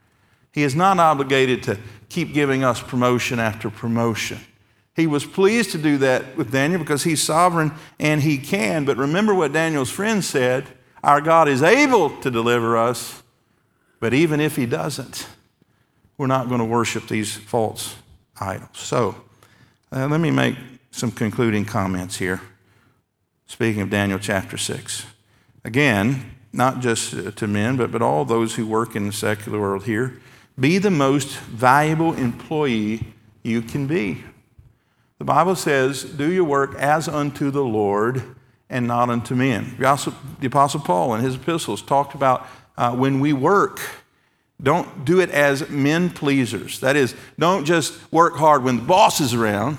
He 0.53 0.63
is 0.63 0.77
not 0.77 1.01
obligated 1.01 1.65
to 1.65 1.79
keep 2.09 2.33
giving 2.33 2.63
us 2.63 2.81
promotion 2.81 3.41
after 3.41 3.69
promotion. 3.69 4.39
He 4.95 5.09
was 5.09 5.27
pleased 5.27 5.73
to 5.73 5.79
do 5.79 5.99
that 5.99 6.37
with 6.37 6.53
Daniel 6.53 6.79
because 6.79 7.03
he's 7.03 7.21
sovereign 7.21 7.73
and 7.99 8.23
he 8.23 8.39
can. 8.39 8.85
But 8.85 8.97
remember 8.97 9.35
what 9.35 9.53
Daniel's 9.53 9.91
friend 9.91 10.25
said 10.25 10.67
our 11.03 11.21
God 11.21 11.49
is 11.49 11.63
able 11.63 12.11
to 12.21 12.31
deliver 12.31 12.77
us, 12.77 13.23
but 13.99 14.15
even 14.15 14.41
if 14.41 14.55
he 14.55 14.67
doesn't, 14.67 15.27
we're 16.17 16.29
not 16.29 16.49
going 16.49 16.61
to 16.61 16.65
worship 16.65 17.09
these 17.09 17.37
false 17.37 17.97
idols. 18.41 18.69
So 18.75 19.17
uh, 19.93 20.07
let 20.07 20.21
me 20.21 20.31
make 20.31 20.57
some 20.93 21.11
concluding 21.11 21.65
comments 21.65 22.17
here. 22.17 22.41
Speaking 23.47 23.83
of 23.83 23.91
Daniel 23.91 24.19
chapter 24.21 24.57
6. 24.57 25.07
Again, 25.67 26.31
not 26.53 26.79
just 26.79 27.37
to 27.37 27.47
men, 27.49 27.77
but, 27.77 27.91
but 27.91 28.01
all 28.01 28.25
those 28.25 28.55
who 28.55 28.65
work 28.65 28.95
in 28.95 29.09
the 29.09 29.13
secular 29.13 29.61
world 29.61 29.83
here, 29.83 30.21
be 30.59 30.79
the 30.79 30.93
most 30.93 31.37
valuable 31.41 32.15
employee 32.15 33.03
you 33.43 33.63
can 33.63 33.89
be. 33.89 34.23
The 35.19 35.25
Bible 35.25 35.57
says, 35.57 36.05
Do 36.05 36.31
your 36.31 36.45
work 36.45 36.77
as 36.77 37.09
unto 37.09 37.51
the 37.51 37.65
Lord 37.65 38.37
and 38.71 38.87
not 38.87 39.11
unto 39.11 39.35
men. 39.35 39.75
The 39.77 40.47
Apostle 40.47 40.81
Paul 40.83 41.17
in 41.17 41.23
his 41.23 41.35
epistles 41.35 41.83
talked 41.83 42.15
about 42.15 42.47
uh, 42.79 42.95
when 42.95 43.19
we 43.19 43.33
work, 43.33 43.81
don't 44.63 45.05
do 45.05 45.19
it 45.19 45.31
as 45.31 45.69
men 45.69 46.11
pleasers. 46.11 46.79
That 46.79 46.95
is, 46.95 47.17
don't 47.41 47.65
just 47.65 47.93
work 48.13 48.37
hard 48.37 48.63
when 48.63 48.77
the 48.77 48.83
boss 48.83 49.21
is 49.21 49.35
around 49.35 49.79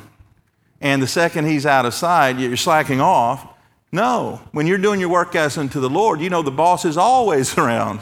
and 0.82 1.02
the 1.02 1.08
second 1.08 1.45
he's 1.45 1.65
out 1.65 1.86
of 1.86 1.93
sight, 1.93 2.39
you're 2.39 2.58
slacking 2.58 3.00
off. 3.00 3.54
No, 3.91 4.41
when 4.52 4.67
you're 4.67 4.78
doing 4.78 5.00
your 5.00 5.10
work 5.10 5.36
as 5.36 5.58
unto 5.58 5.80
the 5.80 5.89
Lord, 5.89 6.19
you 6.19 6.30
know 6.30 6.41
the 6.41 6.52
boss 6.52 6.86
is 6.86 6.97
always 6.97 7.58
around 7.58 8.00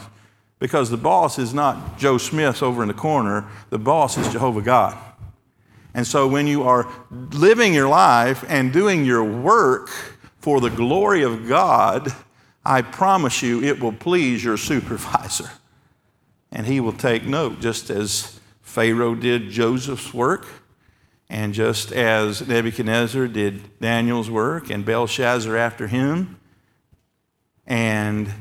because 0.58 0.90
the 0.90 0.96
boss 0.96 1.38
is 1.38 1.52
not 1.52 1.98
Joe 1.98 2.18
Smith 2.18 2.62
over 2.62 2.82
in 2.82 2.88
the 2.88 2.94
corner, 2.94 3.46
the 3.70 3.78
boss 3.78 4.16
is 4.16 4.32
Jehovah 4.32 4.62
God. 4.62 4.98
And 5.94 6.06
so 6.06 6.28
when 6.28 6.46
you 6.46 6.62
are 6.64 6.86
living 7.10 7.72
your 7.72 7.88
life 7.88 8.44
and 8.48 8.72
doing 8.72 9.04
your 9.04 9.24
work 9.24 9.88
for 10.40 10.60
the 10.60 10.70
glory 10.70 11.22
of 11.22 11.48
God, 11.48 12.08
I 12.64 12.82
promise 12.82 13.42
you 13.42 13.62
it 13.62 13.80
will 13.80 13.92
please 13.92 14.44
your 14.44 14.56
supervisor. 14.58 15.50
And 16.52 16.66
he 16.66 16.80
will 16.80 16.92
take 16.92 17.24
note, 17.24 17.60
just 17.60 17.90
as 17.90 18.40
Pharaoh 18.62 19.14
did 19.14 19.50
Joseph's 19.50 20.12
work, 20.12 20.46
and 21.28 21.54
just 21.54 21.92
as 21.92 22.46
Nebuchadnezzar 22.46 23.26
did 23.28 23.78
Daniel's 23.80 24.30
work, 24.30 24.70
and 24.70 24.84
Belshazzar 24.84 25.56
after 25.56 25.86
him, 25.86 26.38
and 27.66 28.32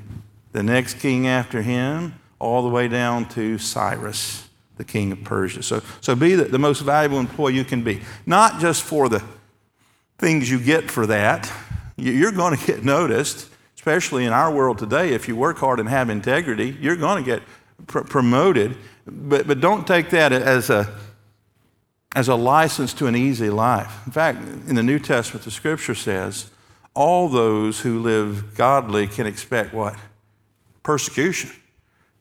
the 0.52 0.64
next 0.64 1.00
king 1.00 1.28
after 1.28 1.62
him, 1.62 2.14
all 2.40 2.62
the 2.62 2.70
way 2.70 2.88
down 2.88 3.28
to 3.30 3.58
Cyrus 3.58 4.48
the 4.78 4.84
king 4.84 5.12
of 5.12 5.24
Persia. 5.24 5.64
So, 5.64 5.82
so 6.02 6.16
be 6.16 6.36
the, 6.36 6.46
the 6.46 6.60
most 6.60 6.82
valuable 6.82 7.20
employee 7.20 7.56
you 7.56 7.64
can 7.64 7.84
be. 7.84 8.02
Not 8.26 8.60
just 8.60 8.84
for 8.84 9.10
the 9.10 9.24
things 10.18 10.50
you 10.50 10.60
get 10.60 10.92
for 10.92 11.08
that, 11.08 11.52
you're 11.98 12.32
going 12.32 12.58
to 12.58 12.66
get 12.66 12.84
noticed. 12.84 13.50
especially 13.86 14.26
in 14.26 14.34
our 14.34 14.52
world 14.52 14.80
today, 14.80 15.14
if 15.14 15.28
you 15.28 15.36
work 15.36 15.60
hard 15.60 15.80
and 15.80 15.88
have 15.88 16.10
integrity, 16.10 16.76
you're 16.82 16.96
going 16.96 17.24
to 17.24 17.30
get 17.30 17.44
pr- 17.86 18.00
promoted. 18.00 18.76
But, 19.06 19.48
but 19.48 19.62
don't 19.62 19.86
take 19.86 20.10
that 20.10 20.32
as 20.32 20.72
a, 20.72 20.92
as 22.16 22.30
a 22.30 22.36
license 22.36 22.94
to 22.96 23.08
an 23.08 23.16
easy 23.16 23.50
life. 23.50 24.02
In 24.06 24.12
fact, 24.14 24.40
in 24.68 24.76
the 24.76 24.84
New 24.84 25.00
Testament, 25.00 25.44
the 25.44 25.52
scripture 25.52 25.94
says, 25.94 26.50
all 26.94 27.28
those 27.28 27.82
who 27.82 28.00
live 28.00 28.56
godly 28.56 29.06
can 29.06 29.28
expect 29.28 29.74
what? 29.74 29.98
Persecution. 30.82 31.52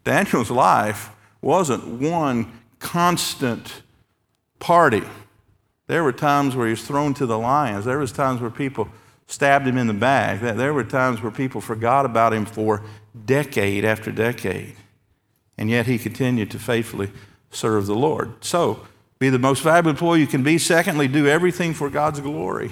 Daniel's 0.03 0.51
life 0.51 1.11
wasn't 1.41 1.87
one 1.87 2.61
constant 2.81 3.83
party. 4.59 5.03
There 5.87 6.03
were 6.03 6.13
times 6.13 6.57
where 6.57 6.67
he 6.67 6.73
was 6.73 6.85
thrown 6.85 7.15
to 7.15 7.27
the 7.27 7.39
lions. 7.39 7.85
There 7.85 7.99
was 7.99 8.11
times 8.11 8.41
where 8.41 8.51
people 8.51 8.89
stabbed 9.27 9.67
him 9.67 9.79
in 9.79 9.87
the 9.87 9.95
back. 9.95 10.41
There 10.41 10.75
were 10.75 10.85
times 10.85 11.23
where 11.23 11.31
people 11.31 11.61
forgot 11.61 12.05
about 12.05 12.33
him 12.33 12.47
for 12.47 12.83
decade 13.25 13.85
after 13.85 14.11
decade. 14.11 14.75
And 15.57 15.71
yet 15.71 15.87
he 15.87 15.99
continued 15.99 16.51
to 16.51 16.59
faithfully 16.59 17.13
serve 17.51 17.87
the 17.87 17.95
Lord. 17.95 18.45
So, 18.45 18.87
be 19.19 19.31
the 19.31 19.39
most 19.39 19.63
valuable 19.63 19.91
employee 19.91 20.21
you 20.21 20.27
can 20.27 20.43
be. 20.43 20.59
Secondly, 20.59 21.09
do 21.09 21.27
everything 21.27 21.75
for 21.75 21.89
God's 21.89 22.21
glory. 22.21 22.71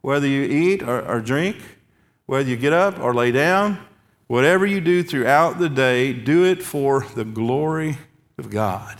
Whether 0.00 0.26
you 0.26 0.42
eat 0.42 0.82
or, 0.82 1.06
or 1.06 1.20
drink, 1.20 1.56
whether 2.26 2.48
you 2.48 2.56
get 2.56 2.72
up 2.72 2.98
or 2.98 3.12
lay 3.14 3.32
down, 3.32 3.78
whatever 4.26 4.64
you 4.64 4.80
do 4.80 5.02
throughout 5.02 5.58
the 5.58 5.68
day, 5.68 6.12
do 6.12 6.44
it 6.44 6.62
for 6.62 7.06
the 7.14 7.24
glory 7.24 7.98
of 8.38 8.50
God. 8.50 8.98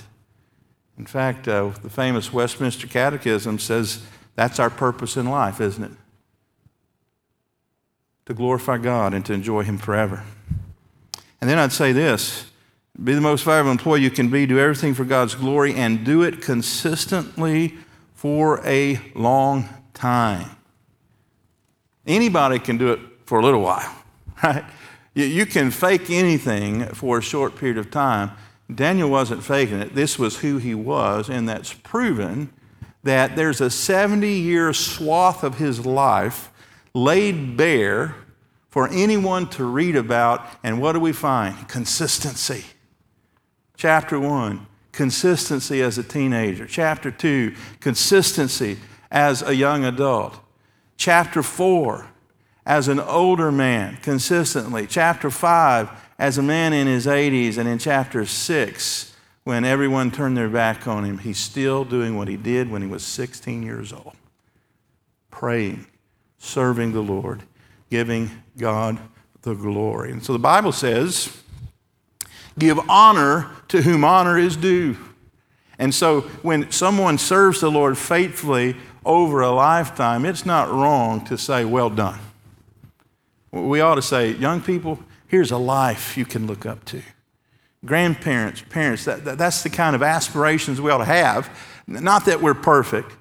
In 0.99 1.07
fact, 1.07 1.47
uh, 1.47 1.71
the 1.83 1.91
famous 1.91 2.33
Westminster 2.33 2.89
Catechism 2.89 3.61
says 3.61 4.03
that's 4.35 4.59
our 4.59 4.71
purpose 4.71 5.17
in 5.17 5.27
life, 5.27 5.61
isn't 5.61 5.85
it? 5.85 5.93
To 8.27 8.35
glorify 8.35 8.79
God 8.79 9.15
and 9.15 9.25
to 9.27 9.33
enjoy 9.33 9.63
Him 9.63 9.79
forever. 9.79 10.25
And 11.41 11.49
then 11.49 11.59
I'd 11.59 11.73
say 11.73 11.93
this 11.93 12.48
be 13.03 13.15
the 13.15 13.21
most 13.21 13.45
valuable 13.45 13.71
employee 13.71 14.03
you 14.03 14.11
can 14.11 14.29
be, 14.29 14.47
do 14.47 14.59
everything 14.59 14.95
for 14.95 15.05
God's 15.05 15.35
glory, 15.35 15.75
and 15.75 16.05
do 16.05 16.23
it 16.23 16.43
consistently 16.43 17.75
for 18.15 18.61
a 18.67 19.01
long 19.15 19.69
time. 19.95 20.51
Anybody 22.07 22.59
can 22.59 22.77
do 22.77 22.93
it 22.93 23.01
for 23.27 23.39
a 23.39 23.43
little 23.43 23.61
while, 23.61 23.95
right? 24.43 24.65
You 25.15 25.47
can 25.47 25.71
fake 25.71 26.11
anything 26.11 26.87
for 26.87 27.19
a 27.19 27.23
short 27.23 27.57
period 27.57 27.79
of 27.79 27.91
time. 27.91 28.33
Daniel 28.73 29.09
wasn't 29.09 29.43
faking 29.43 29.81
it. 29.81 29.95
This 29.95 30.19
was 30.19 30.39
who 30.39 30.59
he 30.59 30.75
was, 30.75 31.29
and 31.29 31.49
that's 31.49 31.73
proven 31.73 32.53
that 33.03 33.37
there's 33.37 33.61
a 33.61 33.71
70 33.71 34.29
year 34.29 34.73
swath 34.73 35.43
of 35.43 35.59
his 35.59 35.87
life 35.87 36.51
laid 36.95 37.57
bare 37.57 38.15
for 38.69 38.89
anyone 38.89 39.49
to 39.51 39.65
read 39.65 39.97
about. 39.97 40.45
And 40.63 40.81
what 40.81 40.93
do 40.93 41.01
we 41.01 41.13
find? 41.13 41.69
Consistency. 41.69 42.65
Chapter 43.79 44.19
1, 44.19 44.67
consistency 44.91 45.81
as 45.83 45.99
a 45.99 46.03
teenager. 46.03 46.67
Chapter 46.67 47.13
2, 47.13 47.55
consistency 47.79 48.77
as 49.09 49.41
a 49.41 49.55
young 49.55 49.85
adult. 49.85 50.37
Chapter 50.97 51.45
4, 51.45 52.07
as 52.67 52.89
an 52.89 52.99
older 52.99 53.53
man, 53.53 53.97
consistently. 54.03 54.89
Chapter 54.89 55.31
5, 55.31 55.91
as 56.19 56.39
a 56.39 56.43
man 56.43 56.73
in 56.73 56.89
his 56.89 57.07
80s. 57.07 57.57
And 57.57 57.69
in 57.69 57.79
chapter 57.79 58.27
6, 58.27 59.17
when 59.45 59.65
everyone 59.65 60.11
turned 60.11 60.37
their 60.37 60.49
back 60.49 60.89
on 60.89 61.05
him, 61.05 61.19
he's 61.19 61.39
still 61.39 61.85
doing 61.85 62.17
what 62.17 62.27
he 62.27 62.37
did 62.37 62.69
when 62.69 62.83
he 62.83 62.89
was 62.89 63.05
16 63.05 63.63
years 63.63 63.93
old 63.93 64.15
praying, 65.31 65.87
serving 66.39 66.91
the 66.91 67.01
Lord, 67.01 67.45
giving 67.91 68.29
God 68.57 68.99
the 69.43 69.55
glory. 69.55 70.11
And 70.11 70.25
so 70.25 70.33
the 70.33 70.39
Bible 70.41 70.73
says, 70.73 71.45
Give 72.59 72.79
honor 72.89 73.51
to 73.69 73.83
whom 73.83 74.05
honor 74.05 74.39
is 74.39 74.57
due. 74.57 74.97
And 75.79 75.95
so 75.95 76.23
when 76.43 76.71
someone 76.71 77.19
serves 77.19 77.61
the 77.61 77.71
Lord 77.71 77.97
faithfully 77.97 78.77
over 79.05 79.41
a 79.41 79.51
lifetime, 79.51 80.25
it's 80.25 80.45
not 80.45 80.71
wrong 80.71 81.25
to 81.27 81.39
say, 81.39 81.65
Well 81.65 81.91
done. 81.91 82.19
We 83.53 83.81
ought 83.81 83.95
to 83.95 84.03
say, 84.03 84.33
Young 84.33 84.61
people, 84.61 84.99
here's 85.29 85.53
a 85.53 85.59
life 85.59 86.17
you 86.17 86.25
can 86.25 86.47
look 86.47 86.67
up 86.67 86.85
to. 86.87 87.03
Grandparents, 87.85 88.63
parents, 88.69 89.05
that, 89.05 89.25
that, 89.25 89.39
that's 89.39 89.63
the 89.63 89.71
kind 89.71 89.95
of 89.95 90.03
aspirations 90.03 90.81
we 90.81 90.91
ought 90.91 90.99
to 90.99 91.05
have. 91.05 91.49
Not 91.87 92.25
that 92.25 92.43
we're 92.43 92.55
perfect, 92.55 93.13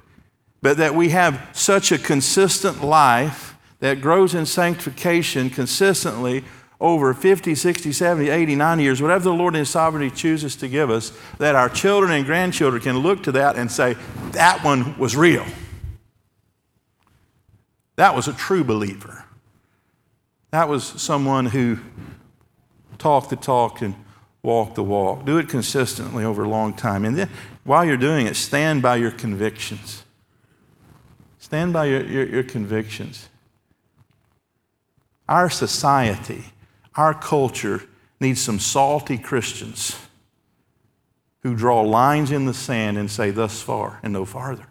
but 0.62 0.78
that 0.78 0.95
we 0.95 1.10
have 1.10 1.50
such 1.54 1.91
a 1.91 1.97
consistent 2.00 2.84
life 2.84 3.56
that 3.80 4.02
grows 4.02 4.34
in 4.34 4.45
sanctification 4.47 5.52
consistently 5.52 6.43
over 6.79 7.13
50, 7.13 7.55
60, 7.55 7.91
70, 7.91 8.29
80, 8.29 8.55
90 8.55 8.83
years, 8.83 9.01
whatever 9.01 9.23
the 9.23 9.33
Lord 9.33 9.55
in 9.55 9.59
His 9.59 9.69
sovereignty 9.69 10.15
chooses 10.15 10.55
to 10.57 10.67
give 10.67 10.89
us, 10.91 11.11
that 11.39 11.55
our 11.55 11.69
children 11.69 12.11
and 12.11 12.25
grandchildren 12.25 12.81
can 12.81 12.99
look 12.99 13.23
to 13.23 13.31
that 13.33 13.55
and 13.55 13.71
say, 13.71 13.95
that 14.31 14.63
one 14.63 14.97
was 14.97 15.15
real. 15.15 15.45
That 17.95 18.15
was 18.15 18.27
a 18.27 18.33
true 18.33 18.63
believer. 18.63 19.25
That 20.51 20.69
was 20.69 20.83
someone 20.85 21.47
who 21.47 21.79
talked 22.99 23.31
the 23.31 23.35
talk 23.35 23.81
and 23.81 23.95
walked 24.43 24.75
the 24.75 24.83
walk. 24.83 25.25
Do 25.25 25.39
it 25.39 25.49
consistently 25.49 26.23
over 26.23 26.43
a 26.43 26.49
long 26.49 26.73
time. 26.73 27.05
And 27.05 27.17
then 27.17 27.29
while 27.63 27.83
you're 27.83 27.97
doing 27.97 28.27
it, 28.27 28.35
stand 28.35 28.83
by 28.83 28.97
your 28.97 29.11
convictions. 29.11 30.03
Stand 31.39 31.73
by 31.73 31.85
your, 31.85 32.05
your, 32.05 32.27
your 32.27 32.43
convictions. 32.43 33.29
Our 35.27 35.49
society 35.49 36.45
our 36.97 37.13
culture 37.13 37.83
needs 38.19 38.41
some 38.41 38.60
salty 38.60 39.17
Christians 39.17 39.97
who 41.43 41.55
draw 41.55 41.81
lines 41.81 42.31
in 42.31 42.45
the 42.45 42.53
sand 42.53 42.97
and 42.97 43.10
say, 43.10 43.31
thus 43.31 43.62
far 43.62 43.99
and 44.03 44.12
no 44.12 44.25
farther. 44.25 44.65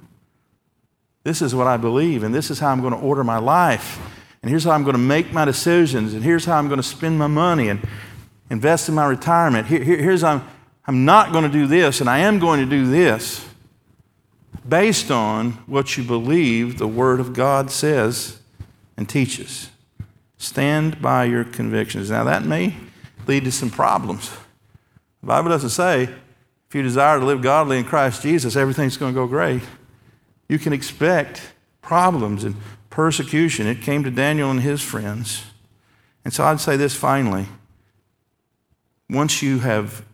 This 1.23 1.41
is 1.41 1.55
what 1.55 1.67
I 1.67 1.77
believe, 1.77 2.23
and 2.23 2.35
this 2.35 2.51
is 2.51 2.59
how 2.59 2.69
I'm 2.69 2.81
going 2.81 2.93
to 2.93 2.99
order 2.99 3.25
my 3.25 3.39
life, 3.39 3.99
and 4.43 4.51
here's 4.51 4.65
how 4.65 4.73
I'm 4.73 4.85
going 4.85 4.95
to 4.95 4.99
make 4.99 5.33
my 5.33 5.45
decisions, 5.45 6.15
and 6.15 6.23
here's 6.23 6.45
how 6.45 6.59
I'm 6.59 6.69
going 6.69 6.81
to 6.81 6.87
spend 6.87 7.19
my 7.19 7.27
money 7.27 7.69
and 7.69 7.81
invest 8.51 8.89
in 8.89 8.95
my 8.95 9.07
retirement. 9.07 9.67
Here, 9.67 9.83
here, 9.83 9.97
here's 9.97 10.23
how 10.23 10.35
I'm, 10.35 10.49
I'm 10.87 11.05
not 11.05 11.33
going 11.33 11.45
to 11.45 11.51
do 11.51 11.67
this, 11.67 12.01
and 12.01 12.11
I 12.11 12.19
am 12.19 12.39
going 12.39 12.61
to 12.61 12.67
do 12.67 12.89
this 12.89 13.45
based 14.69 15.11
on 15.11 15.53
what 15.67 15.97
you 15.97 16.05
believe 16.05 16.79
the 16.79 16.89
Word 16.89 17.21
of 17.21 17.33
God 17.33 17.71
says 17.71 18.41
and 18.97 19.09
teaches. 19.09 19.71
Stand 20.47 21.03
by 21.03 21.25
your 21.25 21.43
convictions. 21.43 22.09
Now, 22.09 22.23
that 22.23 22.45
may 22.45 22.77
lead 23.27 23.43
to 23.45 23.51
some 23.51 23.69
problems. 23.69 24.31
The 25.21 25.27
Bible 25.27 25.49
doesn't 25.49 25.71
say 25.71 26.05
if 26.05 26.73
you 26.73 26.83
desire 26.83 27.19
to 27.19 27.27
live 27.27 27.43
godly 27.43 27.79
in 27.81 27.85
Christ 27.85 28.23
Jesus, 28.23 28.55
everything's 28.55 28.97
going 28.97 29.13
to 29.13 29.21
go 29.21 29.27
great. 29.27 29.63
You 30.49 30.61
can 30.61 30.73
expect 30.73 31.43
problems 31.83 32.45
and 32.45 32.55
persecution. 32.89 33.67
It 33.67 33.83
came 33.83 34.05
to 34.05 34.11
Daniel 34.11 34.49
and 34.49 34.61
his 34.61 34.81
friends. 34.81 35.47
And 36.25 36.33
so 36.33 36.45
I'd 36.45 36.61
say 36.61 36.77
this 36.77 36.95
finally. 36.95 37.47
Once 39.11 39.43
you 39.43 39.59
have 39.59 40.05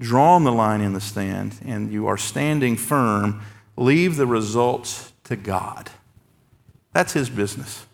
drawn 0.00 0.44
the 0.44 0.52
line 0.52 0.80
in 0.80 0.94
the 0.94 1.00
stand 1.00 1.56
and 1.62 1.92
you 1.92 2.06
are 2.06 2.16
standing 2.16 2.78
firm, 2.78 3.42
leave 3.76 4.16
the 4.16 4.26
results 4.26 5.12
to 5.24 5.36
God. 5.36 5.90
That's 6.94 7.12
his 7.12 7.28
business. 7.28 7.84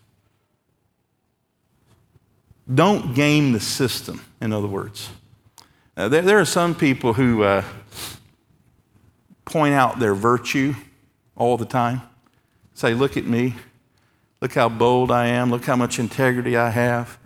Don't 2.73 3.13
game 3.13 3.51
the 3.51 3.59
system, 3.59 4.21
in 4.39 4.53
other 4.53 4.67
words. 4.67 5.09
There, 5.95 6.21
there, 6.21 6.39
are 6.39 6.45
some 6.45 6.73
people 6.73 7.13
who 7.13 7.43
uh, 7.43 7.63
point 9.45 9.73
out 9.73 9.99
their 9.99 10.15
virtue 10.15 10.73
all 11.35 11.57
the 11.57 11.65
time. 11.65 12.01
Say, 12.73 12.93
look 12.93 13.17
at 13.17 13.25
me. 13.25 13.55
Look 14.41 14.53
how 14.53 14.69
bold 14.69 15.11
I 15.11 15.27
am. 15.27 15.51
Look 15.51 15.65
how 15.65 15.75
much 15.75 15.99
integrity 15.99 16.55
I 16.55 16.69
have. 16.69 17.17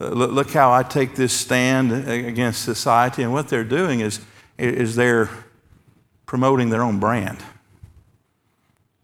Uh, 0.00 0.10
look, 0.10 0.30
look, 0.30 0.50
how 0.50 0.72
I 0.72 0.82
take 0.82 1.14
this 1.14 1.32
stand 1.32 1.92
against 2.08 2.62
society. 2.62 3.22
And 3.22 3.32
what 3.32 3.48
they're 3.48 3.64
doing 3.64 4.00
is, 4.00 4.20
is 4.58 4.94
they're 4.94 5.30
promoting 6.26 6.70
their 6.70 6.82
own 6.82 7.00
brand. 7.00 7.38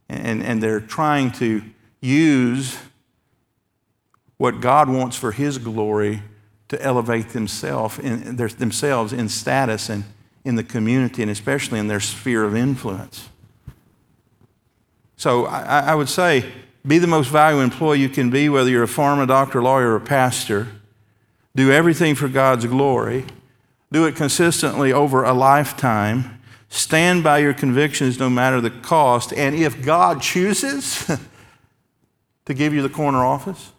And, 0.08 0.42
and 0.42 0.62
they're 0.62 0.80
trying 0.80 1.32
to 1.32 1.62
use 2.00 2.78
what 4.38 4.60
God 4.60 4.88
wants 4.88 5.16
for 5.16 5.32
His 5.32 5.58
glory 5.58 6.22
to 6.68 6.82
elevate 6.82 7.30
themselves 7.30 7.98
in, 7.98 8.36
their, 8.36 8.48
themselves 8.48 9.12
in 9.12 9.28
status 9.28 9.88
and 9.88 10.04
in 10.44 10.54
the 10.54 10.64
community, 10.64 11.22
and 11.22 11.30
especially 11.30 11.78
in 11.78 11.88
their 11.88 12.00
sphere 12.00 12.44
of 12.44 12.56
influence. 12.56 13.28
So 15.16 15.46
I, 15.46 15.80
I 15.80 15.94
would 15.94 16.08
say 16.08 16.50
be 16.86 16.98
the 16.98 17.06
most 17.06 17.28
valuable 17.28 17.62
employee 17.62 18.00
you 18.00 18.08
can 18.08 18.30
be, 18.30 18.48
whether 18.48 18.70
you're 18.70 18.84
a 18.84 18.88
farmer, 18.88 19.26
doctor, 19.26 19.62
lawyer, 19.62 19.94
or 19.94 20.00
pastor. 20.00 20.68
Do 21.54 21.72
everything 21.72 22.14
for 22.14 22.28
God's 22.28 22.66
glory. 22.66 23.24
Do 23.90 24.06
it 24.06 24.14
consistently 24.14 24.92
over 24.92 25.24
a 25.24 25.32
lifetime. 25.32 26.40
Stand 26.68 27.24
by 27.24 27.38
your 27.38 27.52
convictions 27.52 28.18
no 28.18 28.30
matter 28.30 28.60
the 28.60 28.70
cost. 28.70 29.32
And 29.32 29.54
if 29.54 29.82
God 29.82 30.22
chooses 30.22 31.04
to 32.44 32.54
give 32.54 32.72
you 32.72 32.82
the 32.82 32.88
corner 32.88 33.24
office, 33.24 33.72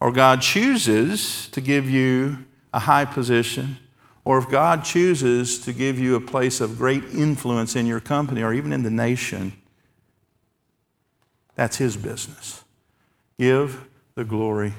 or 0.00 0.12
God 0.12 0.42
chooses 0.42 1.48
to 1.48 1.60
give 1.60 1.88
you 1.88 2.44
a 2.72 2.80
high 2.80 3.04
position, 3.04 3.78
or 4.24 4.38
if 4.38 4.48
God 4.48 4.84
chooses 4.84 5.58
to 5.60 5.72
give 5.72 5.98
you 5.98 6.16
a 6.16 6.20
place 6.20 6.60
of 6.60 6.76
great 6.76 7.04
influence 7.04 7.76
in 7.76 7.86
your 7.86 8.00
company 8.00 8.42
or 8.42 8.52
even 8.52 8.72
in 8.72 8.82
the 8.82 8.90
nation, 8.90 9.52
that's 11.54 11.76
His 11.76 11.96
business. 11.96 12.64
Give 13.38 13.86
the 14.14 14.24
glory 14.24 14.74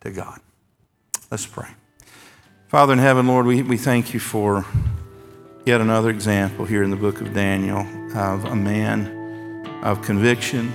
to 0.00 0.10
God. 0.10 0.40
Let's 1.30 1.46
pray. 1.46 1.68
Father 2.68 2.92
in 2.92 2.98
heaven, 2.98 3.26
Lord, 3.26 3.46
we, 3.46 3.62
we 3.62 3.76
thank 3.76 4.14
you 4.14 4.20
for 4.20 4.64
yet 5.64 5.80
another 5.80 6.10
example 6.10 6.64
here 6.64 6.82
in 6.82 6.90
the 6.90 6.96
book 6.96 7.20
of 7.20 7.32
Daniel 7.32 7.80
of 8.16 8.44
a 8.44 8.56
man 8.56 9.24
of 9.82 10.02
conviction, 10.02 10.72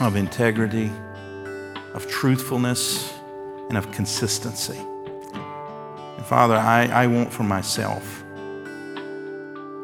of 0.00 0.16
integrity, 0.16 0.90
of 1.94 2.08
truthfulness, 2.10 3.14
and 3.68 3.78
of 3.78 3.90
consistency. 3.92 4.78
And 4.78 6.26
Father, 6.26 6.54
I, 6.54 6.86
I 6.86 7.06
want 7.06 7.32
for 7.32 7.42
myself 7.42 8.22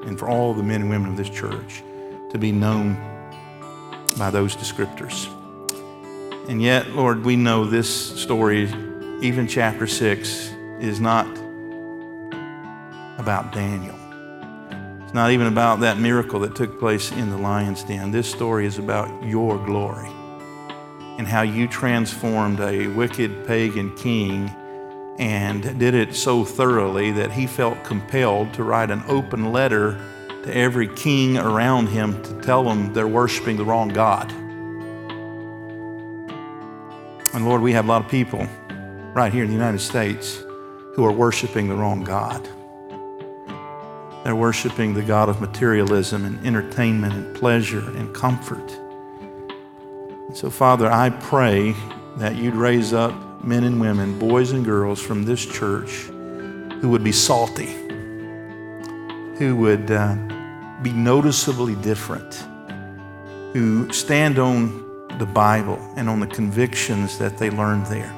and 0.07 0.19
for 0.19 0.29
all 0.29 0.55
the 0.55 0.63
men 0.63 0.83
and 0.83 0.91
women 0.91 1.11
of 1.11 1.17
this 1.17 1.31
church 1.31 1.83
to 2.31 2.39
be 2.39 2.53
known 2.53 2.95
by 4.19 4.31
those 4.31 4.57
descriptors. 4.57 5.29
And 6.49 6.61
yet, 6.61 6.91
Lord, 6.91 7.25
we 7.25 7.37
know 7.37 7.65
this 7.65 7.89
story, 8.21 8.65
even 9.23 9.47
chapter 9.47 9.87
6, 9.87 10.53
is 10.81 11.01
not 11.01 11.27
about 13.19 13.53
Daniel. 13.53 13.97
It's 15.03 15.15
not 15.15 15.31
even 15.33 15.47
about 15.47 15.81
that 15.81 15.99
miracle 15.99 16.41
that 16.41 16.55
took 16.55 16.79
place 16.79 17.13
in 17.13 17.31
the 17.31 17.37
lion's 17.37 17.83
den. 17.83 18.11
This 18.11 18.31
story 18.31 18.67
is 18.67 18.79
about 18.79 19.23
your 19.25 19.59
glory 19.65 20.11
and 21.21 21.29
how 21.29 21.43
you 21.43 21.69
transformed 21.69 22.61
a 22.61 22.87
wicked 22.87 23.47
pagan 23.47 23.95
king 23.95 24.49
and 25.19 25.79
did 25.79 25.93
it 25.93 26.17
so 26.17 26.47
thoroughly 26.47 27.11
that 27.11 27.31
he 27.31 27.47
felt 27.47 27.85
compelled 27.85 28.55
to 28.55 28.65
write 28.65 28.91
an 28.91 29.03
open 29.07 29.53
letter 29.53 30.01
to 30.43 30.57
every 30.57 30.89
king 30.89 31.37
around 31.37 31.89
him 31.89 32.23
to 32.23 32.41
tell 32.41 32.65
them 32.65 32.95
they're 32.95 33.07
worshiping 33.07 33.59
the 33.59 33.65
wrong 33.67 33.91
God. 33.91 34.33
And 37.35 37.45
Lord, 37.45 37.61
we 37.61 37.73
have 37.75 37.85
a 37.85 37.89
lot 37.89 38.03
of 38.03 38.11
people 38.11 38.49
right 39.13 39.31
here 39.31 39.43
in 39.43 39.51
the 39.51 39.55
United 39.55 39.81
States 39.81 40.43
who 40.95 41.05
are 41.05 41.13
worshiping 41.13 41.69
the 41.69 41.75
wrong 41.75 42.03
God. 42.03 42.49
They're 44.25 44.35
worshiping 44.35 44.95
the 44.95 45.03
God 45.03 45.29
of 45.29 45.39
materialism 45.39 46.25
and 46.25 46.47
entertainment 46.47 47.13
and 47.13 47.37
pleasure 47.37 47.91
and 47.91 48.15
comfort. 48.15 48.75
So, 50.33 50.49
Father, 50.49 50.91
I 50.91 51.11
pray 51.11 51.75
that 52.19 52.37
you'd 52.37 52.55
raise 52.55 52.93
up 52.93 53.45
men 53.45 53.65
and 53.65 53.81
women, 53.81 54.17
boys 54.17 54.53
and 54.53 54.65
girls 54.65 55.03
from 55.03 55.25
this 55.25 55.45
church 55.45 55.91
who 56.81 56.89
would 56.91 57.03
be 57.03 57.11
salty, 57.11 57.75
who 59.37 59.57
would 59.57 59.91
uh, 59.91 60.15
be 60.83 60.93
noticeably 60.93 61.75
different, 61.75 62.47
who 63.53 63.93
stand 63.93 64.39
on 64.39 65.09
the 65.19 65.27
Bible 65.27 65.81
and 65.97 66.09
on 66.09 66.21
the 66.21 66.29
convictions 66.29 67.19
that 67.19 67.37
they 67.37 67.51
learned 67.51 67.87
there, 67.87 68.15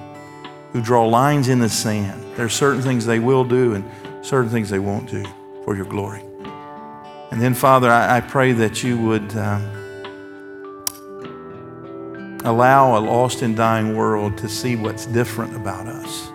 who 0.72 0.82
draw 0.82 1.06
lines 1.06 1.48
in 1.48 1.60
the 1.60 1.68
sand. 1.68 2.22
There 2.36 2.44
are 2.44 2.50
certain 2.50 2.82
things 2.82 3.06
they 3.06 3.20
will 3.20 3.44
do 3.44 3.74
and 3.74 4.24
certain 4.24 4.50
things 4.50 4.68
they 4.68 4.78
won't 4.78 5.08
do 5.10 5.24
for 5.64 5.74
your 5.74 5.86
glory. 5.86 6.22
And 7.30 7.40
then, 7.40 7.54
Father, 7.54 7.90
I, 7.90 8.18
I 8.18 8.20
pray 8.20 8.52
that 8.52 8.82
you 8.82 8.98
would. 8.98 9.34
Um, 9.34 9.81
allow 12.44 12.98
a 12.98 13.00
lost 13.00 13.42
and 13.42 13.56
dying 13.56 13.96
world 13.96 14.36
to 14.38 14.48
see 14.48 14.76
what's 14.76 15.06
different 15.06 15.54
about 15.54 15.86
us 15.86 16.28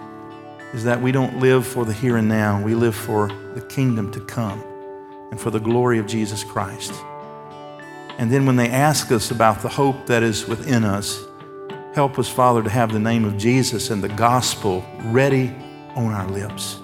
is 0.74 0.84
that 0.84 1.02
we 1.02 1.12
don't 1.12 1.40
live 1.40 1.66
for 1.66 1.86
the 1.86 1.94
here 1.94 2.18
and 2.18 2.28
now, 2.28 2.62
we 2.62 2.76
live 2.76 2.96
for 2.96 3.30
the 3.54 3.62
kingdom 3.62 4.12
to 4.12 4.20
come 4.20 4.62
and 5.32 5.40
for 5.40 5.50
the 5.50 5.60
glory 5.60 5.98
of 5.98 6.06
Jesus 6.06 6.44
Christ. 6.44 6.94
And 8.18 8.32
then 8.32 8.46
when 8.46 8.56
they 8.56 8.70
ask 8.70 9.12
us 9.12 9.32
about 9.32 9.62
the 9.62 9.70
hope 9.70 10.08
that 10.08 10.24
is 10.24 10.48
within 10.48 10.84
us, 10.84 11.24
help 11.94 12.20
us, 12.20 12.28
Father, 12.28 12.64
to 12.64 12.70
have 12.70 12.92
the 12.92 13.00
name 13.00 13.26
of 13.26 13.38
Jesus 13.38 13.90
and 13.90 14.04
the 14.04 14.10
gospel 14.10 14.86
ready 15.06 15.56
on 15.96 16.14
our 16.14 16.28
lips. 16.30 16.80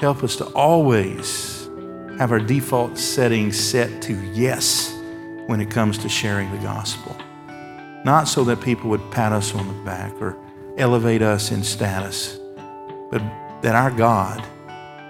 Help 0.00 0.22
us 0.22 0.36
to 0.36 0.44
always 0.46 1.68
have 2.18 2.32
our 2.32 2.40
default 2.40 2.96
setting 2.96 3.52
set 3.52 4.02
to 4.02 4.14
yes 4.32 4.92
when 5.46 5.60
it 5.60 5.70
comes 5.70 5.98
to 5.98 6.08
sharing 6.08 6.50
the 6.50 6.58
gospel. 6.58 7.16
Not 8.06 8.28
so 8.28 8.44
that 8.44 8.60
people 8.60 8.88
would 8.90 9.10
pat 9.10 9.32
us 9.32 9.52
on 9.52 9.66
the 9.66 9.74
back 9.82 10.12
or 10.22 10.38
elevate 10.78 11.22
us 11.22 11.50
in 11.50 11.64
status, 11.64 12.38
but 13.10 13.20
that 13.62 13.74
our 13.74 13.90
God, 13.90 14.40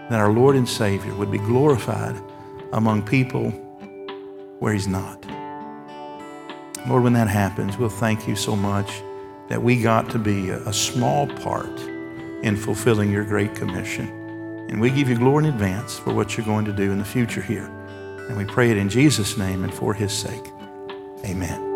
that 0.09 0.19
our 0.19 0.33
Lord 0.33 0.57
and 0.57 0.67
Savior 0.67 1.15
would 1.15 1.31
be 1.31 1.37
glorified 1.37 2.19
among 2.73 3.03
people 3.03 3.51
where 4.61 4.73
He's 4.73 4.89
not. 4.89 5.27
Lord, 6.89 7.03
when 7.03 7.13
that 7.13 7.29
happens, 7.29 7.77
we'll 7.77 7.91
thank 7.91 8.27
you 8.27 8.35
so 8.35 8.57
much 8.57 9.03
that 9.51 9.63
we 9.63 9.83
got 9.83 10.09
to 10.13 10.19
be 10.19 10.49
a, 10.49 10.73
small 10.73 11.27
part 11.27 11.79
in 12.43 12.57
fulfilling 12.57 13.13
your 13.13 13.25
great 13.25 13.55
commission. 13.55 14.09
And 14.71 14.81
we 14.81 14.89
give 14.89 15.11
you 15.11 15.19
glory 15.19 15.45
in 15.45 15.53
advance 15.53 15.99
for 15.99 16.15
what 16.15 16.35
you're 16.35 16.47
going 16.47 16.65
to 16.65 16.73
do 16.73 16.93
in 16.93 16.99
the 16.99 17.05
future 17.05 17.43
here. 17.43 17.67
And 18.31 18.39
we 18.39 18.47
pray 18.47 18.71
it 18.71 18.79
in 18.79 18.89
Jesus' 18.89 19.37
name 19.37 19.65
and 19.65 19.75
for 19.75 19.93
his 19.93 20.15
sake. 20.15 20.51
Amen. 21.27 21.76